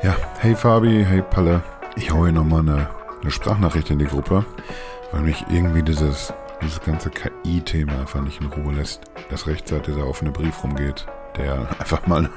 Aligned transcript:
Ja, 0.00 0.14
hey 0.38 0.54
Fabi, 0.54 1.04
hey 1.04 1.22
Palle. 1.22 1.60
Ich 1.96 2.12
hau 2.12 2.22
hier 2.22 2.32
nochmal 2.32 2.60
eine, 2.60 2.88
eine 3.20 3.32
Sprachnachricht 3.32 3.90
in 3.90 3.98
die 3.98 4.04
Gruppe, 4.04 4.44
weil 5.10 5.22
mich 5.22 5.44
irgendwie 5.50 5.82
dieses, 5.82 6.32
dieses 6.62 6.80
ganze 6.80 7.10
KI-Thema 7.10 7.98
einfach 7.98 8.20
nicht 8.20 8.40
in 8.40 8.46
Ruhe 8.46 8.74
lässt. 8.74 9.00
Das 9.28 9.48
recht 9.48 9.66
seit 9.66 9.88
dieser 9.88 10.06
offene 10.06 10.30
Brief 10.30 10.62
rumgeht, 10.62 11.04
der 11.36 11.68
einfach 11.80 12.06
mal 12.06 12.30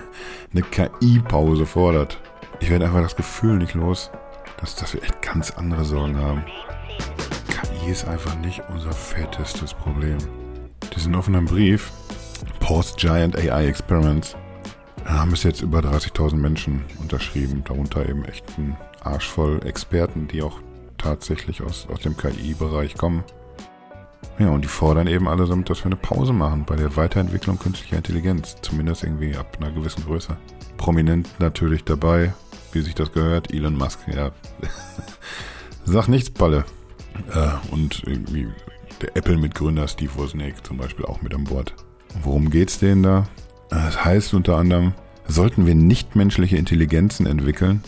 eine 0.51 0.61
KI-Pause 0.63 1.67
fordert. 1.67 2.19
Ich 2.61 2.71
werde 2.71 2.85
einfach 2.85 3.03
das 3.03 3.15
Gefühl 3.15 3.57
nicht 3.57 3.75
los, 3.75 4.09
dass, 4.59 4.75
dass 4.75 4.95
wir 4.95 5.03
echt 5.03 5.21
ganz 5.21 5.51
andere 5.51 5.85
Sorgen 5.85 6.17
haben. 6.17 6.43
KI 7.47 7.91
ist 7.91 8.07
einfach 8.07 8.35
nicht 8.39 8.63
unser 8.69 8.91
fettestes 8.91 9.75
Problem. 9.75 10.17
Diesen 10.95 11.13
offenen 11.13 11.45
Brief, 11.45 11.91
Post-Giant 12.59 13.37
AI 13.37 13.67
Experiments, 13.67 14.35
haben 15.05 15.31
bis 15.31 15.43
jetzt 15.43 15.61
über 15.61 15.79
30.000 15.79 16.35
Menschen 16.35 16.83
unterschrieben, 16.99 17.63
darunter 17.65 18.07
eben 18.07 18.25
echt 18.25 18.45
ein 18.57 18.75
Arsch 19.03 19.27
voll 19.27 19.65
Experten, 19.65 20.27
die 20.27 20.41
auch 20.41 20.59
tatsächlich 20.97 21.61
aus, 21.61 21.87
aus 21.91 22.01
dem 22.01 22.15
KI-Bereich 22.15 22.95
kommen. 22.95 23.23
Ja, 24.39 24.49
und 24.49 24.63
die 24.63 24.69
fordern 24.69 25.07
eben 25.07 25.27
allesamt, 25.27 25.69
dass 25.69 25.79
wir 25.79 25.87
eine 25.87 25.95
Pause 25.95 26.33
machen 26.33 26.65
bei 26.65 26.75
der 26.75 26.95
Weiterentwicklung 26.95 27.59
künstlicher 27.59 27.97
Intelligenz, 27.97 28.55
zumindest 28.61 29.03
irgendwie 29.03 29.35
ab 29.35 29.57
einer 29.59 29.71
gewissen 29.71 30.03
Größe. 30.05 30.37
Prominent 30.77 31.27
natürlich 31.39 31.83
dabei, 31.83 32.33
wie 32.71 32.81
sich 32.81 32.95
das 32.95 33.11
gehört, 33.11 33.53
Elon 33.53 33.75
Musk, 33.75 33.99
ja. 34.07 34.31
Sag 35.85 36.07
nichts, 36.07 36.29
Balle. 36.29 36.65
Äh, 37.33 37.73
und 37.73 38.03
irgendwie 38.05 38.47
der 39.01 39.15
Apple-Mitgründer 39.17 39.87
Steve 39.87 40.15
Wozniak 40.15 40.65
zum 40.65 40.77
Beispiel 40.77 41.05
auch 41.05 41.21
mit 41.21 41.33
an 41.33 41.43
Bord. 41.43 41.73
Worum 42.21 42.49
geht's 42.49 42.79
denen 42.79 43.03
da? 43.03 43.27
Das 43.71 44.03
heißt 44.03 44.33
unter 44.33 44.57
anderem, 44.57 44.93
sollten 45.27 45.65
wir 45.65 45.75
nichtmenschliche 45.75 46.57
Intelligenzen 46.57 47.25
entwickeln, 47.25 47.83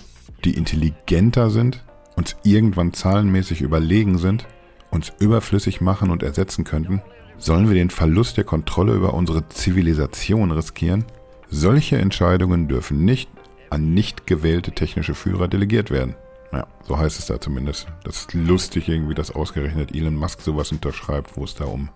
die 0.45 0.55
intelligenter 0.55 1.49
sind, 1.49 1.83
uns 2.15 2.37
irgendwann 2.43 2.93
zahlenmäßig 2.93 3.61
überlegen 3.61 4.17
sind, 4.17 4.47
uns 4.91 5.11
überflüssig 5.19 5.81
machen 5.81 6.09
und 6.09 6.23
ersetzen 6.23 6.63
könnten, 6.63 7.01
sollen 7.37 7.67
wir 7.67 7.75
den 7.75 7.89
Verlust 7.89 8.37
der 8.37 8.45
Kontrolle 8.45 8.93
über 8.93 9.13
unsere 9.13 9.49
Zivilisation 9.49 10.51
riskieren? 10.51 11.03
Solche 11.49 11.97
Entscheidungen 11.97 12.69
dürfen 12.69 13.03
nicht 13.03 13.29
an 13.69 13.93
nicht 13.93 14.25
gewählte 14.25 14.71
technische 14.71 15.15
Führer 15.15 15.49
delegiert 15.49 15.91
werden. 15.91 16.15
Ja, 16.53 16.65
so 16.83 16.97
heißt 16.97 17.19
es 17.19 17.25
da 17.25 17.41
zumindest. 17.41 17.87
Das 18.05 18.19
ist 18.19 18.33
lustig 18.33 18.87
irgendwie, 18.87 19.15
dass 19.15 19.31
ausgerechnet 19.31 19.93
Elon 19.93 20.15
Musk 20.15 20.41
sowas 20.41 20.71
unterschreibt, 20.71 21.35
wo 21.35 21.43
es 21.43 21.55
da 21.55 21.65
um 21.65 21.89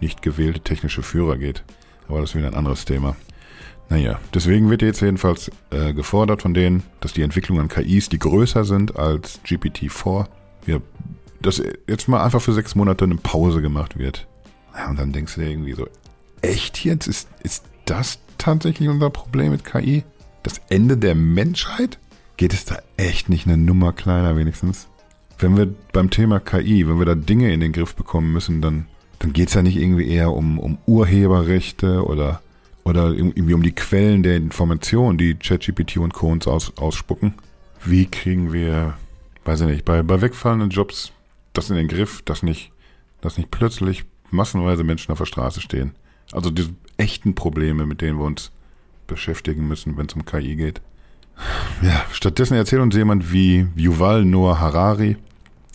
nicht 0.00 0.22
gewählte 0.22 0.60
technische 0.60 1.02
Führer 1.02 1.36
geht. 1.36 1.62
Aber 2.10 2.20
das 2.20 2.30
ist 2.30 2.36
wieder 2.36 2.48
ein 2.48 2.54
anderes 2.54 2.84
Thema. 2.84 3.16
Naja, 3.88 4.20
deswegen 4.34 4.68
wird 4.68 4.82
jetzt 4.82 5.00
jedenfalls 5.00 5.50
äh, 5.70 5.92
gefordert 5.92 6.42
von 6.42 6.54
denen, 6.54 6.82
dass 7.00 7.12
die 7.12 7.22
Entwicklung 7.22 7.60
an 7.60 7.68
KIs, 7.68 8.08
die 8.08 8.18
größer 8.18 8.64
sind 8.64 8.96
als 8.96 9.40
GPT-4, 9.44 10.26
ja, 10.66 10.78
dass 11.40 11.62
jetzt 11.88 12.08
mal 12.08 12.22
einfach 12.22 12.42
für 12.42 12.52
sechs 12.52 12.74
Monate 12.74 13.04
eine 13.04 13.16
Pause 13.16 13.62
gemacht 13.62 13.98
wird. 13.98 14.26
Ja, 14.76 14.90
und 14.90 14.98
dann 14.98 15.12
denkst 15.12 15.34
du 15.34 15.40
dir 15.40 15.50
irgendwie 15.50 15.72
so, 15.72 15.88
echt 16.42 16.84
jetzt? 16.84 17.06
Ist, 17.06 17.28
ist 17.42 17.64
das 17.84 18.18
tatsächlich 18.38 18.88
unser 18.88 19.10
Problem 19.10 19.52
mit 19.52 19.64
KI? 19.64 20.04
Das 20.42 20.60
Ende 20.68 20.96
der 20.96 21.14
Menschheit? 21.14 21.98
Geht 22.36 22.54
es 22.54 22.64
da 22.64 22.78
echt 22.96 23.28
nicht 23.28 23.46
eine 23.46 23.56
Nummer 23.56 23.92
kleiner 23.92 24.36
wenigstens? 24.36 24.88
Wenn 25.38 25.56
wir 25.56 25.72
beim 25.92 26.10
Thema 26.10 26.40
KI, 26.40 26.86
wenn 26.88 26.98
wir 26.98 27.06
da 27.06 27.14
Dinge 27.14 27.52
in 27.52 27.60
den 27.60 27.72
Griff 27.72 27.94
bekommen 27.94 28.32
müssen, 28.32 28.60
dann, 28.60 28.86
dann 29.20 29.32
geht 29.34 29.48
es 29.48 29.54
ja 29.54 29.62
nicht 29.62 29.76
irgendwie 29.76 30.08
eher 30.08 30.32
um, 30.32 30.58
um 30.58 30.78
Urheberrechte 30.86 32.04
oder, 32.04 32.40
oder 32.84 33.10
irgendwie 33.12 33.54
um 33.54 33.62
die 33.62 33.74
Quellen 33.74 34.22
der 34.22 34.36
Informationen, 34.36 35.18
die 35.18 35.34
ChatGPT 35.34 35.98
und 35.98 36.14
Co. 36.14 36.28
uns 36.28 36.48
aus, 36.48 36.76
ausspucken. 36.78 37.34
Wie 37.84 38.06
kriegen 38.06 38.52
wir, 38.52 38.94
weiß 39.44 39.60
ich 39.60 39.66
nicht, 39.66 39.84
bei, 39.84 40.02
bei 40.02 40.20
wegfallenden 40.20 40.70
Jobs 40.70 41.12
das 41.52 41.68
in 41.68 41.76
den 41.76 41.88
Griff, 41.88 42.22
dass 42.22 42.42
nicht, 42.42 42.72
dass 43.20 43.36
nicht 43.36 43.50
plötzlich 43.50 44.04
massenweise 44.30 44.84
Menschen 44.84 45.12
auf 45.12 45.18
der 45.18 45.26
Straße 45.26 45.60
stehen? 45.60 45.94
Also 46.32 46.50
diese 46.50 46.70
echten 46.96 47.34
Probleme, 47.34 47.84
mit 47.84 48.00
denen 48.00 48.18
wir 48.18 48.24
uns 48.24 48.52
beschäftigen 49.06 49.68
müssen, 49.68 49.98
wenn 49.98 50.06
es 50.06 50.14
um 50.14 50.24
KI 50.24 50.56
geht. 50.56 50.80
Ja, 51.82 52.04
stattdessen 52.12 52.54
erzählt 52.54 52.82
uns 52.82 52.94
jemand 52.94 53.32
wie 53.32 53.66
Yuval 53.76 54.24
Noah 54.24 54.60
Harari, 54.60 55.16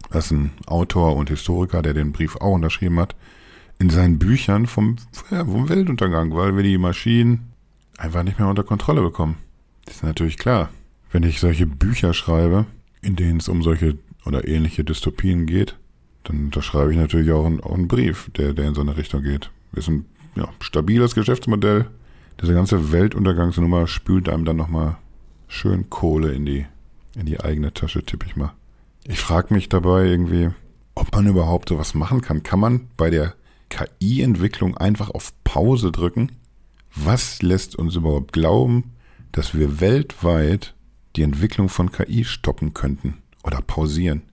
das 0.09 0.25
ist 0.25 0.31
ein 0.31 0.51
Autor 0.65 1.15
und 1.15 1.29
Historiker, 1.29 1.81
der 1.81 1.93
den 1.93 2.11
Brief 2.11 2.35
auch 2.37 2.53
unterschrieben 2.53 2.99
hat, 2.99 3.15
in 3.79 3.89
seinen 3.89 4.19
Büchern 4.19 4.67
vom, 4.67 4.97
vom 5.11 5.69
Weltuntergang, 5.69 6.33
weil 6.33 6.55
wir 6.55 6.63
die 6.63 6.77
Maschinen 6.77 7.51
einfach 7.97 8.23
nicht 8.23 8.39
mehr 8.39 8.47
unter 8.47 8.63
Kontrolle 8.63 9.01
bekommen. 9.01 9.37
Das 9.85 9.95
ist 9.97 10.03
natürlich 10.03 10.37
klar. 10.37 10.69
Wenn 11.11 11.23
ich 11.23 11.39
solche 11.39 11.67
Bücher 11.67 12.13
schreibe, 12.13 12.65
in 13.01 13.15
denen 13.15 13.37
es 13.37 13.47
um 13.47 13.61
solche 13.63 13.97
oder 14.25 14.47
ähnliche 14.47 14.83
Dystopien 14.83 15.45
geht, 15.45 15.77
dann 16.23 16.49
da 16.49 16.61
schreibe 16.61 16.91
ich 16.91 16.97
natürlich 16.97 17.31
auch 17.31 17.45
einen, 17.45 17.61
auch 17.61 17.75
einen 17.75 17.87
Brief, 17.87 18.31
der, 18.35 18.53
der 18.53 18.67
in 18.67 18.75
so 18.75 18.81
eine 18.81 18.97
Richtung 18.97 19.21
geht. 19.21 19.51
Wir 19.71 19.83
sind 19.83 20.05
ja, 20.35 20.49
stabiles 20.59 21.15
Geschäftsmodell. 21.15 21.85
Diese 22.41 22.53
ganze 22.53 22.91
Weltuntergangsnummer 22.91 23.87
spült 23.87 24.27
einem 24.27 24.45
dann 24.45 24.57
nochmal 24.57 24.97
schön 25.47 25.89
Kohle 25.89 26.33
in 26.33 26.45
die, 26.45 26.65
in 27.15 27.25
die 27.25 27.39
eigene 27.39 27.73
Tasche, 27.73 28.03
tippe 28.03 28.25
ich 28.25 28.35
mal. 28.35 28.53
Ich 29.05 29.19
frage 29.19 29.53
mich 29.53 29.69
dabei 29.69 30.05
irgendwie, 30.05 30.49
ob 30.95 31.13
man 31.13 31.27
überhaupt 31.27 31.69
sowas 31.69 31.93
machen 31.93 32.21
kann. 32.21 32.43
Kann 32.43 32.59
man 32.59 32.87
bei 32.97 33.09
der 33.09 33.35
KI-Entwicklung 33.69 34.77
einfach 34.77 35.09
auf 35.09 35.33
Pause 35.43 35.91
drücken? 35.91 36.31
Was 36.95 37.41
lässt 37.41 37.75
uns 37.75 37.95
überhaupt 37.95 38.31
glauben, 38.31 38.93
dass 39.31 39.53
wir 39.53 39.81
weltweit 39.81 40.75
die 41.15 41.23
Entwicklung 41.23 41.69
von 41.69 41.91
KI 41.91 42.23
stoppen 42.23 42.73
könnten 42.73 43.15
oder 43.43 43.61
pausieren? 43.61 44.23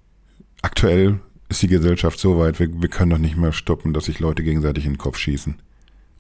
Aktuell 0.63 1.21
ist 1.49 1.63
die 1.63 1.69
Gesellschaft 1.69 2.19
so 2.19 2.39
weit, 2.39 2.61
wir, 2.61 2.81
wir 2.81 2.89
können 2.89 3.11
doch 3.11 3.19
nicht 3.19 3.37
mehr 3.37 3.53
stoppen, 3.53 3.93
dass 3.93 4.07
sich 4.07 4.21
Leute 4.21 4.43
gegenseitig 4.43 4.87
in 4.87 4.93
den 4.93 4.99
Kopf 4.99 5.19
schießen. 5.19 5.57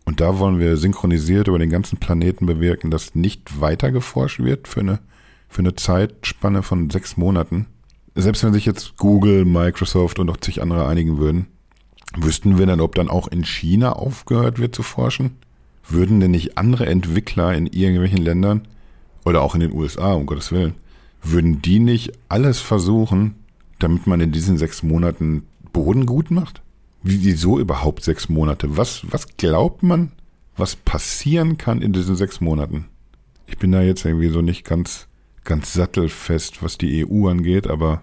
Und 0.05 0.21
da 0.21 0.39
wollen 0.39 0.59
wir 0.59 0.77
synchronisiert 0.77 1.49
über 1.49 1.59
den 1.59 1.71
ganzen 1.71 1.99
Planeten 1.99 2.47
bewirken, 2.47 2.91
dass 2.91 3.15
nicht 3.15 3.61
weiter 3.61 3.93
geforscht 3.93 4.41
wird 4.41 4.67
für 4.67 4.81
eine, 4.81 4.99
für 5.49 5.61
eine 5.61 5.77
Zeitspanne 5.77 6.63
von 6.63 6.91
sechs 6.91 7.17
Monaten. 7.17 7.67
Selbst 8.15 8.43
wenn 8.43 8.53
sich 8.53 8.67
jetzt 8.67 8.97
Google, 8.97 9.45
Microsoft 9.45 10.19
und 10.19 10.29
auch 10.29 10.37
zig 10.37 10.61
andere 10.61 10.87
einigen 10.87 11.19
würden, 11.19 11.47
wüssten 12.17 12.59
wir 12.59 12.67
dann, 12.67 12.81
ob 12.81 12.95
dann 12.95 13.09
auch 13.09 13.29
in 13.29 13.45
China 13.45 13.93
aufgehört 13.93 14.59
wird 14.59 14.75
zu 14.75 14.83
forschen? 14.83 15.37
Würden 15.89 16.21
denn 16.21 16.31
nicht 16.31 16.59
andere 16.59 16.87
Entwickler 16.87 17.55
in 17.55 17.67
irgendwelchen 17.67 18.23
Ländern 18.23 18.69
oder 19.25 19.43
auch 19.43 19.55
in 19.55 19.61
den 19.61 19.73
USA, 19.73 20.13
um 20.13 20.27
Gottes 20.27 20.53
Willen, 20.53 20.75
würden 21.23 21.63
die 21.63 21.79
nicht 21.79 22.13
alles 22.29 22.61
versuchen, 22.61 23.35
damit 23.79 24.07
man 24.07 24.21
in 24.21 24.33
diesen 24.33 24.59
sechs 24.59 24.83
Monaten 24.83 25.47
Boden 25.73 26.07
gut 26.07 26.31
macht? 26.31 26.63
Wieso 27.03 27.59
überhaupt 27.59 28.05
sechs 28.05 28.29
Monate? 28.29 28.77
Was, 28.77 29.03
was 29.11 29.37
glaubt 29.37 29.83
man, 29.83 30.13
was 30.57 30.77
passieren 30.77 31.59
kann 31.59 31.83
in 31.83 31.93
diesen 31.93 32.15
sechs 32.15 32.41
Monaten? 32.41 32.87
Ich 33.47 33.59
bin 33.59 33.73
da 33.73 33.83
jetzt 33.83 34.05
irgendwie 34.05 34.29
so 34.29 34.41
nicht 34.41 34.65
ganz, 34.65 35.09
ganz 35.45 35.73
sattelfest, 35.73 36.63
was 36.63 36.79
die 36.79 37.05
EU 37.05 37.29
angeht, 37.29 37.67
aber, 37.67 38.03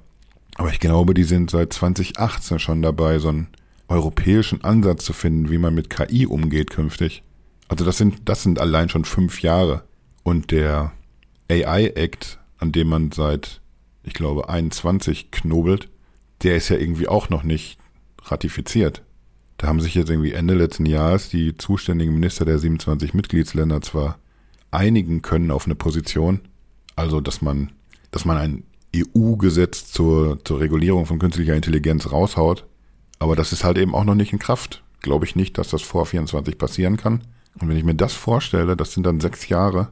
aber 0.56 0.70
ich 0.70 0.80
glaube, 0.80 1.14
die 1.14 1.24
sind 1.24 1.50
seit 1.50 1.72
2018 1.72 2.60
schon 2.60 2.82
dabei, 2.82 3.20
so 3.20 3.30
einen 3.30 3.48
europäischen 3.90 4.64
Ansatz 4.64 5.04
zu 5.04 5.14
finden, 5.14 5.50
wie 5.50 5.58
man 5.58 5.74
mit 5.74 5.90
KI 5.90 6.26
umgeht 6.26 6.70
künftig. 6.70 7.24
Also 7.68 7.86
das 7.86 7.98
sind, 7.98 8.30
das 8.30 8.44
sind 8.44 8.60
allein 8.60 8.90
schon 8.90 9.06
fünf 9.06 9.42
Jahre. 9.42 9.84
Und 10.24 10.52
der 10.52 10.94
AI 11.50 11.88
Act, 11.96 12.40
an 12.58 12.72
dem 12.72 12.88
man 12.88 13.12
seit, 13.12 13.62
ich 14.04 14.14
glaube, 14.14 14.50
21 14.50 15.32
knobelt, 15.32 15.90
der 16.44 16.56
ist 16.56 16.70
ja 16.70 16.78
irgendwie 16.78 17.08
auch 17.08 17.30
noch 17.30 17.44
nicht 17.44 17.78
ratifiziert. 18.24 19.04
Da 19.58 19.68
haben 19.68 19.82
sich 19.82 19.96
jetzt 19.96 20.10
irgendwie 20.10 20.32
Ende 20.32 20.54
letzten 20.54 20.86
Jahres 20.86 21.30
die 21.30 21.58
zuständigen 21.58 22.14
Minister 22.14 22.46
der 22.46 22.60
27 22.60 23.14
Mitgliedsländer 23.14 23.82
zwar 23.82 24.18
einigen 24.72 25.22
können 25.22 25.52
auf 25.52 25.66
eine 25.66 25.76
Position, 25.76 26.42
also 26.96 27.20
dass 27.20 27.42
man, 27.42 27.72
dass 28.12 28.24
man 28.24 28.38
ein 28.38 28.64
EU-Gesetz 28.96 29.92
zur, 29.92 30.44
zur 30.46 30.60
Regulierung 30.60 31.06
von 31.06 31.20
künstlicher 31.20 31.56
Intelligenz 31.56 32.12
raushaut, 32.12 32.66
aber 33.20 33.36
das 33.36 33.52
ist 33.52 33.64
halt 33.64 33.78
eben 33.78 33.94
auch 33.94 34.06
noch 34.06 34.16
nicht 34.16 34.34
in 34.34 34.40
Kraft. 34.40 34.84
Glaube 35.02 35.26
ich 35.26 35.36
nicht, 35.36 35.58
dass 35.58 35.70
das 35.70 35.82
vor 35.82 36.06
24 36.06 36.58
passieren 36.58 36.98
kann. 36.98 37.22
Und 37.60 37.70
wenn 37.70 37.78
ich 37.78 37.84
mir 37.84 37.96
das 37.96 38.14
vorstelle, 38.14 38.76
das 38.76 38.94
sind 38.94 39.06
dann 39.06 39.20
sechs 39.20 39.50
Jahre, 39.50 39.90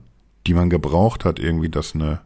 die 0.48 0.54
man 0.54 0.70
gebraucht 0.70 1.26
hat, 1.26 1.40
irgendwie, 1.40 1.70
dass 1.70 1.94
eine, 1.94 2.22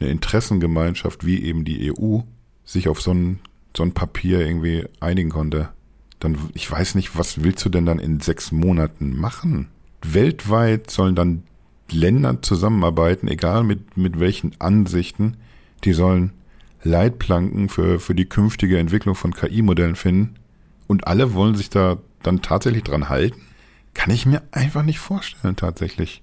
eine 0.00 0.10
Interessengemeinschaft 0.10 1.24
wie 1.26 1.42
eben 1.42 1.64
die 1.64 1.92
EU 1.92 2.20
sich 2.64 2.88
auf 2.88 3.00
so 3.00 3.12
ein 3.12 3.40
so 3.76 3.82
ein 3.82 3.92
Papier 3.92 4.40
irgendwie 4.40 4.84
einigen 5.00 5.30
konnte, 5.30 5.68
dann, 6.18 6.38
ich 6.54 6.70
weiß 6.70 6.94
nicht, 6.94 7.18
was 7.18 7.44
willst 7.44 7.64
du 7.64 7.68
denn 7.68 7.84
dann 7.84 7.98
in 7.98 8.20
sechs 8.20 8.50
Monaten 8.50 9.14
machen? 9.14 9.68
Weltweit 10.02 10.90
sollen 10.90 11.14
dann 11.14 11.42
Länder 11.90 12.40
zusammenarbeiten, 12.42 13.28
egal 13.28 13.64
mit, 13.64 13.96
mit 13.96 14.18
welchen 14.18 14.58
Ansichten, 14.60 15.36
die 15.84 15.92
sollen 15.92 16.32
Leitplanken 16.82 17.68
für, 17.68 18.00
für 18.00 18.14
die 18.14 18.24
künftige 18.24 18.78
Entwicklung 18.78 19.14
von 19.14 19.34
KI-Modellen 19.34 19.96
finden 19.96 20.36
und 20.86 21.06
alle 21.06 21.34
wollen 21.34 21.54
sich 21.54 21.70
da 21.70 21.98
dann 22.22 22.42
tatsächlich 22.42 22.84
dran 22.84 23.08
halten? 23.08 23.40
Kann 23.94 24.10
ich 24.12 24.26
mir 24.26 24.42
einfach 24.52 24.82
nicht 24.82 24.98
vorstellen, 24.98 25.56
tatsächlich. 25.56 26.22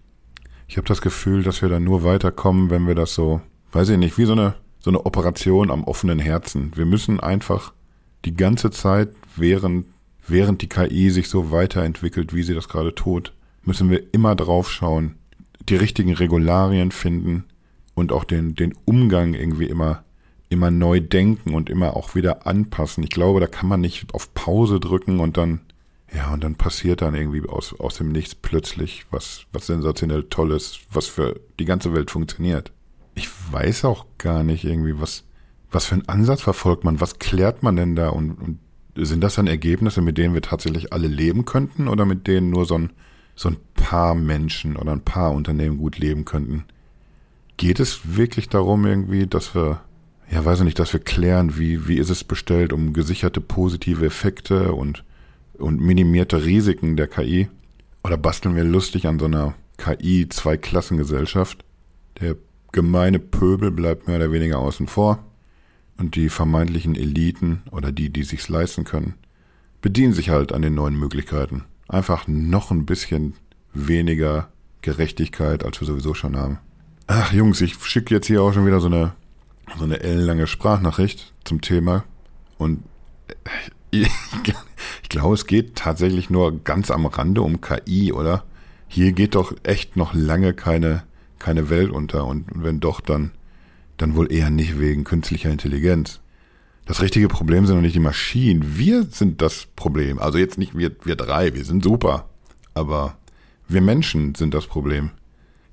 Ich 0.68 0.77
habe 0.77 0.88
das 0.88 1.01
Gefühl, 1.01 1.44
dass 1.44 1.62
wir 1.62 1.69
dann 1.69 1.83
nur 1.83 2.04
weiterkommen, 2.04 2.69
wenn 2.69 2.88
wir 2.88 2.95
das 2.95 3.13
so 3.13 3.42
weiß 3.74 3.89
ich 3.89 3.98
nicht, 3.98 4.18
wie 4.18 4.25
so 4.25 4.33
eine, 4.33 4.56
so 4.80 4.92
eine 4.92 5.06
Operation 5.06 5.71
am 5.71 5.83
offenen 5.83 6.19
Herzen. 6.19 6.71
Wir 6.75 6.86
müssen 6.86 7.19
einfach 7.19 7.74
die 8.25 8.36
ganze 8.36 8.71
Zeit, 8.71 9.10
während, 9.36 9.88
während 10.27 10.62
die 10.62 10.69
KI 10.69 11.09
sich 11.09 11.27
so 11.27 11.51
weiterentwickelt, 11.51 12.33
wie 12.33 12.44
sie 12.44 12.54
das 12.54 12.69
gerade 12.69 12.95
tut, 12.95 13.33
müssen 13.63 13.89
wir 13.89 14.13
immer 14.13 14.36
drauf 14.36 14.71
schauen, 14.71 15.16
die 15.68 15.75
richtigen 15.75 16.13
Regularien 16.13 16.92
finden 16.92 17.45
und 17.94 18.12
auch 18.12 18.24
den, 18.24 18.56
den 18.56 18.74
Umgang 18.86 19.33
irgendwie 19.33 19.66
immer, 19.66 20.04
immer 20.53 20.71
neu 20.71 21.01
denken 21.01 21.53
und 21.53 21.69
immer 21.69 21.97
auch 21.97 22.15
wieder 22.15 22.47
anpassen. 22.47 23.03
Ich 23.03 23.09
glaube, 23.09 23.39
da 23.39 23.47
kann 23.47 23.67
man 23.67 23.81
nicht 23.81 24.13
auf 24.13 24.33
Pause 24.33 24.79
drücken 24.79 25.19
und 25.19 25.35
dann, 25.35 25.61
ja, 26.15 26.33
und 26.33 26.44
dann 26.44 26.55
passiert 26.55 27.01
dann 27.01 27.15
irgendwie 27.15 27.47
aus, 27.47 27.77
aus 27.79 27.95
dem 27.95 28.11
Nichts 28.11 28.35
plötzlich 28.35 29.05
was, 29.11 29.45
was 29.51 29.67
sensationell 29.67 30.23
Tolles, 30.23 30.79
was 30.91 31.07
für 31.07 31.39
die 31.59 31.65
ganze 31.65 31.94
Welt 31.94 32.11
funktioniert. 32.11 32.71
Ich 33.15 33.29
weiß 33.51 33.85
auch 33.85 34.05
gar 34.17 34.44
nicht 34.44 34.63
irgendwie, 34.63 35.00
was, 35.00 35.23
was 35.71 35.85
für 35.85 35.95
einen 35.95 36.07
Ansatz 36.07 36.41
verfolgt 36.41 36.83
man, 36.83 37.01
was 37.01 37.19
klärt 37.19 37.63
man 37.63 37.75
denn 37.75 37.95
da 37.95 38.09
und, 38.09 38.31
und 38.31 38.59
sind 38.95 39.21
das 39.21 39.35
dann 39.35 39.47
Ergebnisse, 39.47 40.01
mit 40.01 40.17
denen 40.17 40.33
wir 40.33 40.41
tatsächlich 40.41 40.94
alle 40.94 41.07
leben 41.07 41.45
könnten 41.45 41.88
oder 41.88 42.06
mit 42.06 42.27
denen 42.27 42.49
nur 42.49 42.65
so 42.65 42.75
ein, 42.77 42.94
so 43.35 43.49
ein 43.49 43.57
paar 43.73 44.13
Menschen 44.13 44.77
oder 44.77 44.91
ein 44.91 45.03
paar 45.03 45.31
Unternehmen 45.31 45.77
gut 45.77 45.97
leben 45.97 46.25
könnten? 46.25 46.65
Geht 47.57 47.79
es 47.79 48.15
wirklich 48.15 48.49
darum 48.49 48.85
irgendwie, 48.85 49.25
dass 49.27 49.56
wir, 49.56 49.81
ja, 50.31 50.43
weiß 50.43 50.59
ich 50.59 50.65
nicht, 50.65 50.79
dass 50.79 50.93
wir 50.93 50.99
klären, 50.99 51.57
wie, 51.57 51.87
wie 51.87 51.97
ist 51.97 52.09
es 52.09 52.23
bestellt 52.23 52.73
um 52.73 52.93
gesicherte 52.93 53.41
positive 53.41 54.05
Effekte 54.05 54.73
und, 54.73 55.03
und 55.57 55.81
minimierte 55.81 56.43
Risiken 56.43 56.97
der 56.97 57.07
KI? 57.07 57.49
Oder 58.03 58.17
basteln 58.17 58.55
wir 58.55 58.63
lustig 58.63 59.07
an 59.07 59.19
so 59.19 59.25
einer 59.25 59.53
KI-Zweiklassengesellschaft? 59.77 61.63
Der 62.19 62.35
gemeine 62.71 63.19
Pöbel 63.19 63.71
bleibt 63.71 64.07
mehr 64.07 64.17
oder 64.17 64.31
weniger 64.31 64.59
außen 64.59 64.87
vor 64.87 65.23
und 65.97 66.15
die 66.15 66.29
vermeintlichen 66.29 66.95
Eliten 66.95 67.63
oder 67.71 67.91
die, 67.91 68.09
die 68.09 68.23
sich's 68.23 68.49
leisten 68.49 68.83
können, 68.83 69.13
bedienen 69.81 70.13
sich 70.13 70.29
halt 70.29 70.51
an 70.51 70.61
den 70.61 70.75
neuen 70.75 70.95
Möglichkeiten. 70.95 71.63
Einfach 71.87 72.27
noch 72.27 72.71
ein 72.71 72.85
bisschen 72.85 73.33
weniger 73.73 74.49
Gerechtigkeit, 74.81 75.63
als 75.63 75.79
wir 75.79 75.87
sowieso 75.87 76.13
schon 76.13 76.35
haben. 76.35 76.59
Ach 77.07 77.31
Jungs, 77.33 77.61
ich 77.61 77.75
schicke 77.83 78.13
jetzt 78.15 78.27
hier 78.27 78.41
auch 78.41 78.53
schon 78.53 78.65
wieder 78.65 78.79
so 78.79 78.87
eine, 78.87 79.13
so 79.77 79.83
eine 79.83 80.01
ellenlange 80.01 80.48
Sprachnachricht 80.48 81.33
zum 81.44 81.62
Thema. 81.62 82.04
Und 82.57 82.83
ich, 83.92 84.10
glaube, 85.10 85.36
es 85.36 85.45
geht 85.45 85.75
tatsächlich 85.75 86.30
nur 86.30 86.63
ganz 86.63 86.92
am 86.92 87.06
Rande 87.06 87.42
um 87.42 87.62
KI, 87.62 88.12
oder? 88.12 88.44
Hier 88.88 89.12
geht 89.12 89.36
doch 89.36 89.56
echt 89.63 89.98
noch 89.98 90.13
lange 90.13 90.54
keine, 90.54 91.04
keine 91.39 91.69
Welt 91.69 91.92
unter. 91.92 92.25
Und 92.25 92.45
wenn 92.54 92.80
doch, 92.80 93.01
dann 93.01 93.31
dann 93.98 94.15
wohl 94.15 94.31
eher 94.31 94.50
nicht 94.50 94.80
wegen 94.80 95.04
künstlicher 95.04 95.50
Intelligenz. 95.50 96.19
Das 96.86 97.01
richtige 97.01 97.27
Problem 97.27 97.66
sind 97.66 97.75
doch 97.75 97.81
nicht 97.81 97.95
die 97.95 98.00
Maschinen. 98.00 98.77
Wir 98.77 99.04
sind 99.04 99.42
das 99.42 99.68
Problem. 99.75 100.19
Also 100.19 100.38
jetzt 100.38 100.57
nicht 100.57 100.77
wir, 100.77 100.92
wir 101.04 101.16
drei, 101.16 101.54
wir 101.54 101.63
sind 101.63 101.83
super. 101.83 102.30
Aber 102.74 103.18
wir 103.68 103.81
Menschen 103.81 104.36
sind 104.36 104.54
das 104.54 104.68
Problem. 104.68 105.12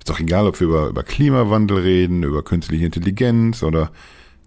Ist 0.01 0.09
doch 0.09 0.19
egal, 0.19 0.47
ob 0.47 0.59
wir 0.59 0.67
über, 0.67 0.87
über 0.87 1.03
Klimawandel 1.03 1.77
reden, 1.77 2.23
über 2.23 2.41
künstliche 2.41 2.85
Intelligenz 2.85 3.61
oder 3.61 3.91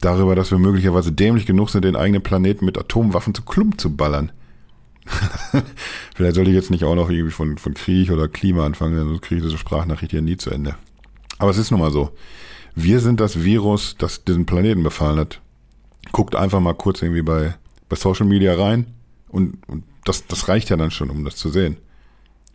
darüber, 0.01 0.35
dass 0.35 0.51
wir 0.51 0.59
möglicherweise 0.59 1.13
dämlich 1.13 1.47
genug 1.47 1.71
sind, 1.71 1.85
den 1.85 1.95
eigenen 1.95 2.25
Planeten 2.25 2.65
mit 2.65 2.77
Atomwaffen 2.77 3.37
zu 3.37 3.43
Klump 3.43 3.81
zu 3.81 3.95
ballern. 3.95 4.33
Vielleicht 6.17 6.35
sollte 6.35 6.51
ich 6.51 6.57
jetzt 6.57 6.73
nicht 6.73 6.83
auch 6.83 6.97
noch 6.97 7.09
irgendwie 7.09 7.31
von, 7.31 7.57
von 7.57 7.73
Krieg 7.73 8.11
oder 8.11 8.27
Klima 8.27 8.67
anfangen, 8.67 8.99
sonst 8.99 9.23
kriege 9.23 9.37
ich 9.37 9.45
diese 9.45 9.57
Sprachnachricht 9.57 10.11
hier 10.11 10.23
nie 10.23 10.37
zu 10.37 10.51
Ende. 10.51 10.75
Aber 11.39 11.53
es 11.53 11.57
ist 11.57 11.71
nun 11.71 11.79
mal 11.79 11.93
so. 11.93 12.11
Wir 12.75 12.99
sind 12.99 13.21
das 13.21 13.45
Virus, 13.45 13.95
das 13.97 14.25
diesen 14.25 14.47
Planeten 14.47 14.83
befallen 14.83 15.21
hat. 15.21 15.41
Guckt 16.11 16.35
einfach 16.35 16.59
mal 16.59 16.75
kurz 16.75 17.01
irgendwie 17.01 17.23
bei, 17.23 17.55
bei 17.89 17.95
Social 17.95 18.27
Media 18.27 18.57
rein 18.57 18.87
und, 19.29 19.59
und 19.69 19.85
das, 20.05 20.27
das 20.27 20.49
reicht 20.49 20.69
ja 20.69 20.77
dann 20.77 20.91
schon, 20.91 21.11
um 21.11 21.25
das 21.25 21.37
zu 21.37 21.49
sehen. 21.49 21.77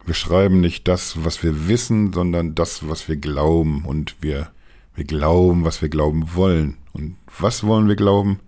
Wir 0.05 0.13
schreiben 0.13 0.59
nicht 0.59 0.87
das, 0.87 1.23
was 1.23 1.43
wir 1.43 1.67
wissen, 1.67 2.13
sondern 2.13 2.55
das, 2.55 2.87
was 2.87 3.07
wir 3.07 3.17
glauben. 3.17 3.85
Und 3.85 4.15
wir, 4.21 4.49
wir 4.95 5.05
glauben, 5.05 5.65
was 5.65 5.81
wir 5.81 5.89
glauben 5.89 6.35
wollen. 6.35 6.77
Und 6.93 7.15
was 7.39 7.63
wollen 7.63 7.87
wir 7.87 7.95
glauben? 7.95 8.39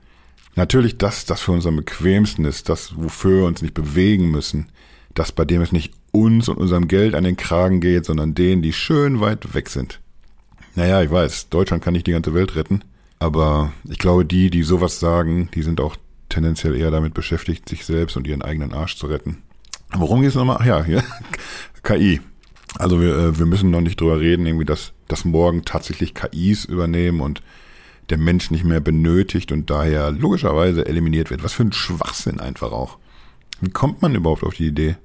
Natürlich 0.56 0.98
das, 0.98 1.26
das 1.26 1.42
für 1.42 1.52
uns 1.52 1.66
am 1.66 1.78
bequemsten 1.78 2.46
ist, 2.46 2.68
das, 2.68 2.98
wofür 2.98 3.42
wir 3.42 3.48
uns 3.48 3.62
nicht 3.62 3.74
bewegen 3.74 4.32
müssen. 4.32 4.70
Das, 5.14 5.32
bei 5.32 5.46
dem 5.46 5.62
es 5.62 5.72
nicht 5.72 5.94
uns 6.12 6.50
und 6.50 6.58
unserem 6.58 6.88
Geld 6.88 7.16
an 7.16 7.24
den 7.24 7.38
Kragen 7.38 7.80
geht, 7.80 8.06
sondern 8.06 8.36
denen, 8.36 8.62
die 8.62 8.74
schön 8.74 9.20
weit 9.22 9.54
weg 9.54 9.70
sind. 9.70 10.00
Naja, 10.76 11.02
ich 11.02 11.12
weiß, 11.12 11.50
Deutschland 11.50 11.84
kann 11.84 11.94
nicht 11.94 12.08
die 12.08 12.12
ganze 12.12 12.34
Welt 12.34 12.56
retten, 12.56 12.84
aber 13.20 13.74
ich 13.90 13.98
glaube, 13.98 14.26
die, 14.26 14.50
die 14.50 14.64
sowas 14.64 15.00
sagen, 15.00 15.50
die 15.54 15.64
sind 15.64 15.82
auch 15.82 15.96
tendenziell 16.30 16.76
eher 16.76 16.92
damit 16.92 17.14
beschäftigt, 17.14 17.68
sich 17.68 17.86
selbst 17.86 18.16
und 18.16 18.26
ihren 18.26 18.42
eigenen 18.42 18.74
Arsch 18.74 18.96
zu 18.96 19.08
retten. 19.08 19.44
Worum 19.94 20.22
geht 20.22 20.30
es 20.30 20.36
nochmal? 20.36 20.58
Ach 20.60 20.66
ja, 20.66 20.86
ja, 20.86 21.04
KI. 21.84 22.22
Also 22.78 23.02
wir, 23.02 23.16
äh, 23.16 23.40
wir 23.40 23.46
müssen 23.46 23.70
noch 23.70 23.82
nicht 23.82 24.00
drüber 24.00 24.20
reden, 24.20 24.46
irgendwie, 24.46 24.66
dass, 24.66 24.94
dass 25.08 25.26
morgen 25.26 25.64
tatsächlich 25.66 26.14
KIs 26.14 26.66
übernehmen 26.66 27.22
und 27.22 27.42
der 28.10 28.18
Mensch 28.18 28.52
nicht 28.52 28.64
mehr 28.64 28.80
benötigt 28.80 29.52
und 29.52 29.70
daher 29.70 30.12
logischerweise 30.12 30.86
eliminiert 30.86 31.30
wird. 31.30 31.44
Was 31.44 31.54
für 31.54 31.64
ein 31.64 31.74
Schwachsinn 31.74 32.40
einfach 32.40 32.72
auch. 32.72 32.98
Wie 33.62 33.70
kommt 33.70 34.02
man 34.02 34.16
überhaupt 34.16 34.44
auf 34.44 34.56
die 34.56 34.68
Idee? 34.68 34.96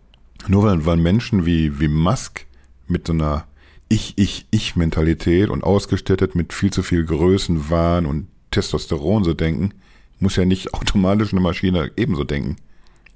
Nur 0.49 0.63
weil, 0.65 0.87
weil 0.87 0.97
Menschen 0.97 1.47
wie, 1.47 1.81
wie 1.81 1.89
Musk 1.89 2.47
mit 2.87 3.07
so 3.07 3.13
einer 3.13 3.47
ich, 3.89 4.15
ich, 4.17 4.47
ich 4.51 4.77
Mentalität 4.77 5.49
und 5.49 5.63
ausgestattet 5.63 6.35
mit 6.35 6.53
viel 6.53 6.73
zu 6.73 6.83
viel 6.83 7.05
Größenwahn 7.05 8.07
und 8.07 8.29
Testosteron 8.51 9.23
so 9.23 9.33
denken, 9.33 9.73
muss 10.19 10.37
ja 10.37 10.45
nicht 10.45 10.75
automatisch 10.75 11.33
eine 11.33 11.41
Maschine 11.41 11.91
ebenso 11.97 12.25
denken. 12.25 12.57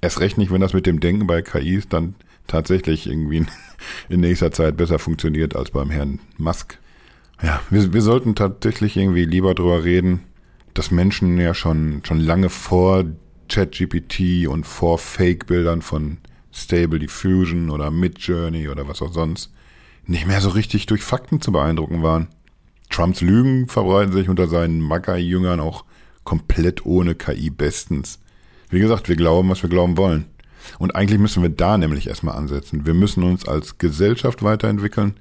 Erst 0.01 0.19
recht 0.19 0.37
nicht, 0.37 0.51
wenn 0.51 0.61
das 0.61 0.73
mit 0.73 0.85
dem 0.85 0.99
Denken 0.99 1.27
bei 1.27 1.41
KIs 1.41 1.87
dann 1.87 2.15
tatsächlich 2.47 3.07
irgendwie 3.07 3.45
in 4.09 4.19
nächster 4.19 4.51
Zeit 4.51 4.77
besser 4.77 4.99
funktioniert 4.99 5.55
als 5.55 5.71
beim 5.71 5.89
Herrn 5.89 6.19
Musk. 6.37 6.79
Ja, 7.41 7.61
wir, 7.69 7.93
wir 7.93 8.01
sollten 8.01 8.35
tatsächlich 8.35 8.97
irgendwie 8.97 9.25
lieber 9.25 9.55
drüber 9.55 9.83
reden, 9.83 10.21
dass 10.73 10.91
Menschen 10.91 11.37
ja 11.39 11.53
schon, 11.53 12.01
schon 12.03 12.19
lange 12.19 12.49
vor 12.49 13.05
ChatGPT 13.49 14.47
und 14.47 14.65
vor 14.65 14.97
Fake-Bildern 14.97 15.81
von 15.81 16.17
Stable 16.51 16.99
Diffusion 16.99 17.69
oder 17.69 17.91
Midjourney 17.91 18.69
oder 18.69 18.87
was 18.87 19.01
auch 19.01 19.13
sonst 19.13 19.51
nicht 20.05 20.27
mehr 20.27 20.41
so 20.41 20.49
richtig 20.49 20.85
durch 20.85 21.03
Fakten 21.03 21.41
zu 21.41 21.51
beeindrucken 21.51 22.03
waren. 22.03 22.27
Trumps 22.89 23.21
Lügen 23.21 23.67
verbreiten 23.67 24.13
sich 24.13 24.29
unter 24.29 24.47
seinen 24.47 24.81
Macker-Jüngern 24.81 25.59
auch 25.59 25.85
komplett 26.23 26.85
ohne 26.85 27.15
KI 27.15 27.49
bestens. 27.49 28.19
Wie 28.71 28.79
gesagt, 28.79 29.09
wir 29.09 29.15
glauben, 29.15 29.49
was 29.49 29.61
wir 29.61 29.69
glauben 29.69 29.97
wollen. 29.97 30.25
Und 30.79 30.95
eigentlich 30.95 31.19
müssen 31.19 31.43
wir 31.43 31.49
da 31.49 31.77
nämlich 31.77 32.07
erstmal 32.07 32.35
ansetzen. 32.35 32.85
Wir 32.85 32.93
müssen 32.93 33.23
uns 33.23 33.47
als 33.47 33.77
Gesellschaft 33.77 34.43
weiterentwickeln. 34.43 35.15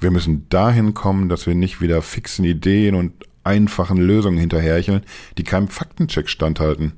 Wir 0.00 0.10
müssen 0.10 0.48
dahin 0.48 0.94
kommen, 0.94 1.28
dass 1.28 1.46
wir 1.46 1.54
nicht 1.54 1.80
wieder 1.80 2.02
fixen 2.02 2.44
Ideen 2.44 2.94
und 2.94 3.12
einfachen 3.44 3.98
Lösungen 3.98 4.38
hinterhercheln, 4.38 5.02
die 5.38 5.44
keinem 5.44 5.68
Faktencheck 5.68 6.28
standhalten. 6.28 6.92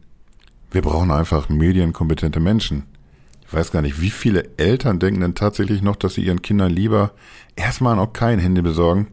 Wir 0.70 0.82
brauchen 0.82 1.10
einfach 1.10 1.48
medienkompetente 1.48 2.40
Menschen. 2.40 2.84
Ich 3.46 3.54
weiß 3.54 3.72
gar 3.72 3.82
nicht, 3.82 4.00
wie 4.00 4.10
viele 4.10 4.48
Eltern 4.58 4.98
denken 4.98 5.20
denn 5.20 5.34
tatsächlich 5.34 5.82
noch, 5.82 5.96
dass 5.96 6.14
sie 6.14 6.22
ihren 6.22 6.42
Kindern 6.42 6.70
lieber 6.70 7.12
erstmal 7.56 7.96
noch 7.96 8.12
kein 8.12 8.38
Handy 8.38 8.62
besorgen. 8.62 9.08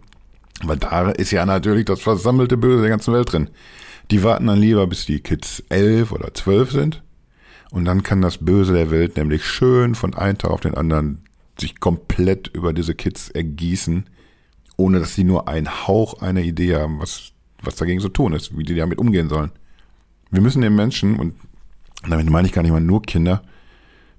Weil 0.63 0.77
da 0.77 1.09
ist 1.11 1.31
ja 1.31 1.45
natürlich 1.45 1.85
das 1.85 2.01
versammelte 2.01 2.57
Böse 2.57 2.81
der 2.81 2.89
ganzen 2.89 3.13
Welt 3.13 3.31
drin. 3.31 3.49
Die 4.11 4.23
warten 4.23 4.47
dann 4.47 4.59
lieber, 4.59 4.85
bis 4.87 5.05
die 5.05 5.19
Kids 5.19 5.63
elf 5.69 6.11
oder 6.11 6.33
zwölf 6.33 6.71
sind. 6.71 7.01
Und 7.71 7.85
dann 7.85 8.03
kann 8.03 8.21
das 8.21 8.37
Böse 8.37 8.73
der 8.73 8.91
Welt 8.91 9.17
nämlich 9.17 9.45
schön 9.45 9.95
von 9.95 10.13
einem 10.13 10.37
Tag 10.37 10.51
auf 10.51 10.61
den 10.61 10.75
anderen 10.75 11.23
sich 11.59 11.79
komplett 11.79 12.49
über 12.49 12.73
diese 12.73 12.95
Kids 12.95 13.29
ergießen, 13.29 14.05
ohne 14.77 14.99
dass 14.99 15.15
sie 15.15 15.23
nur 15.23 15.47
einen 15.47 15.87
Hauch 15.87 16.21
einer 16.21 16.41
Idee 16.41 16.75
haben, 16.75 16.99
was, 16.99 17.31
was 17.61 17.75
dagegen 17.75 18.01
zu 18.01 18.09
tun 18.09 18.33
ist, 18.33 18.57
wie 18.57 18.63
die 18.63 18.75
damit 18.75 18.99
umgehen 18.99 19.29
sollen. 19.29 19.51
Wir 20.31 20.41
müssen 20.41 20.61
den 20.61 20.75
Menschen, 20.75 21.17
und 21.17 21.35
damit 22.07 22.29
meine 22.29 22.47
ich 22.47 22.53
gar 22.53 22.61
nicht 22.61 22.71
mal 22.71 22.81
nur 22.81 23.01
Kinder, 23.01 23.41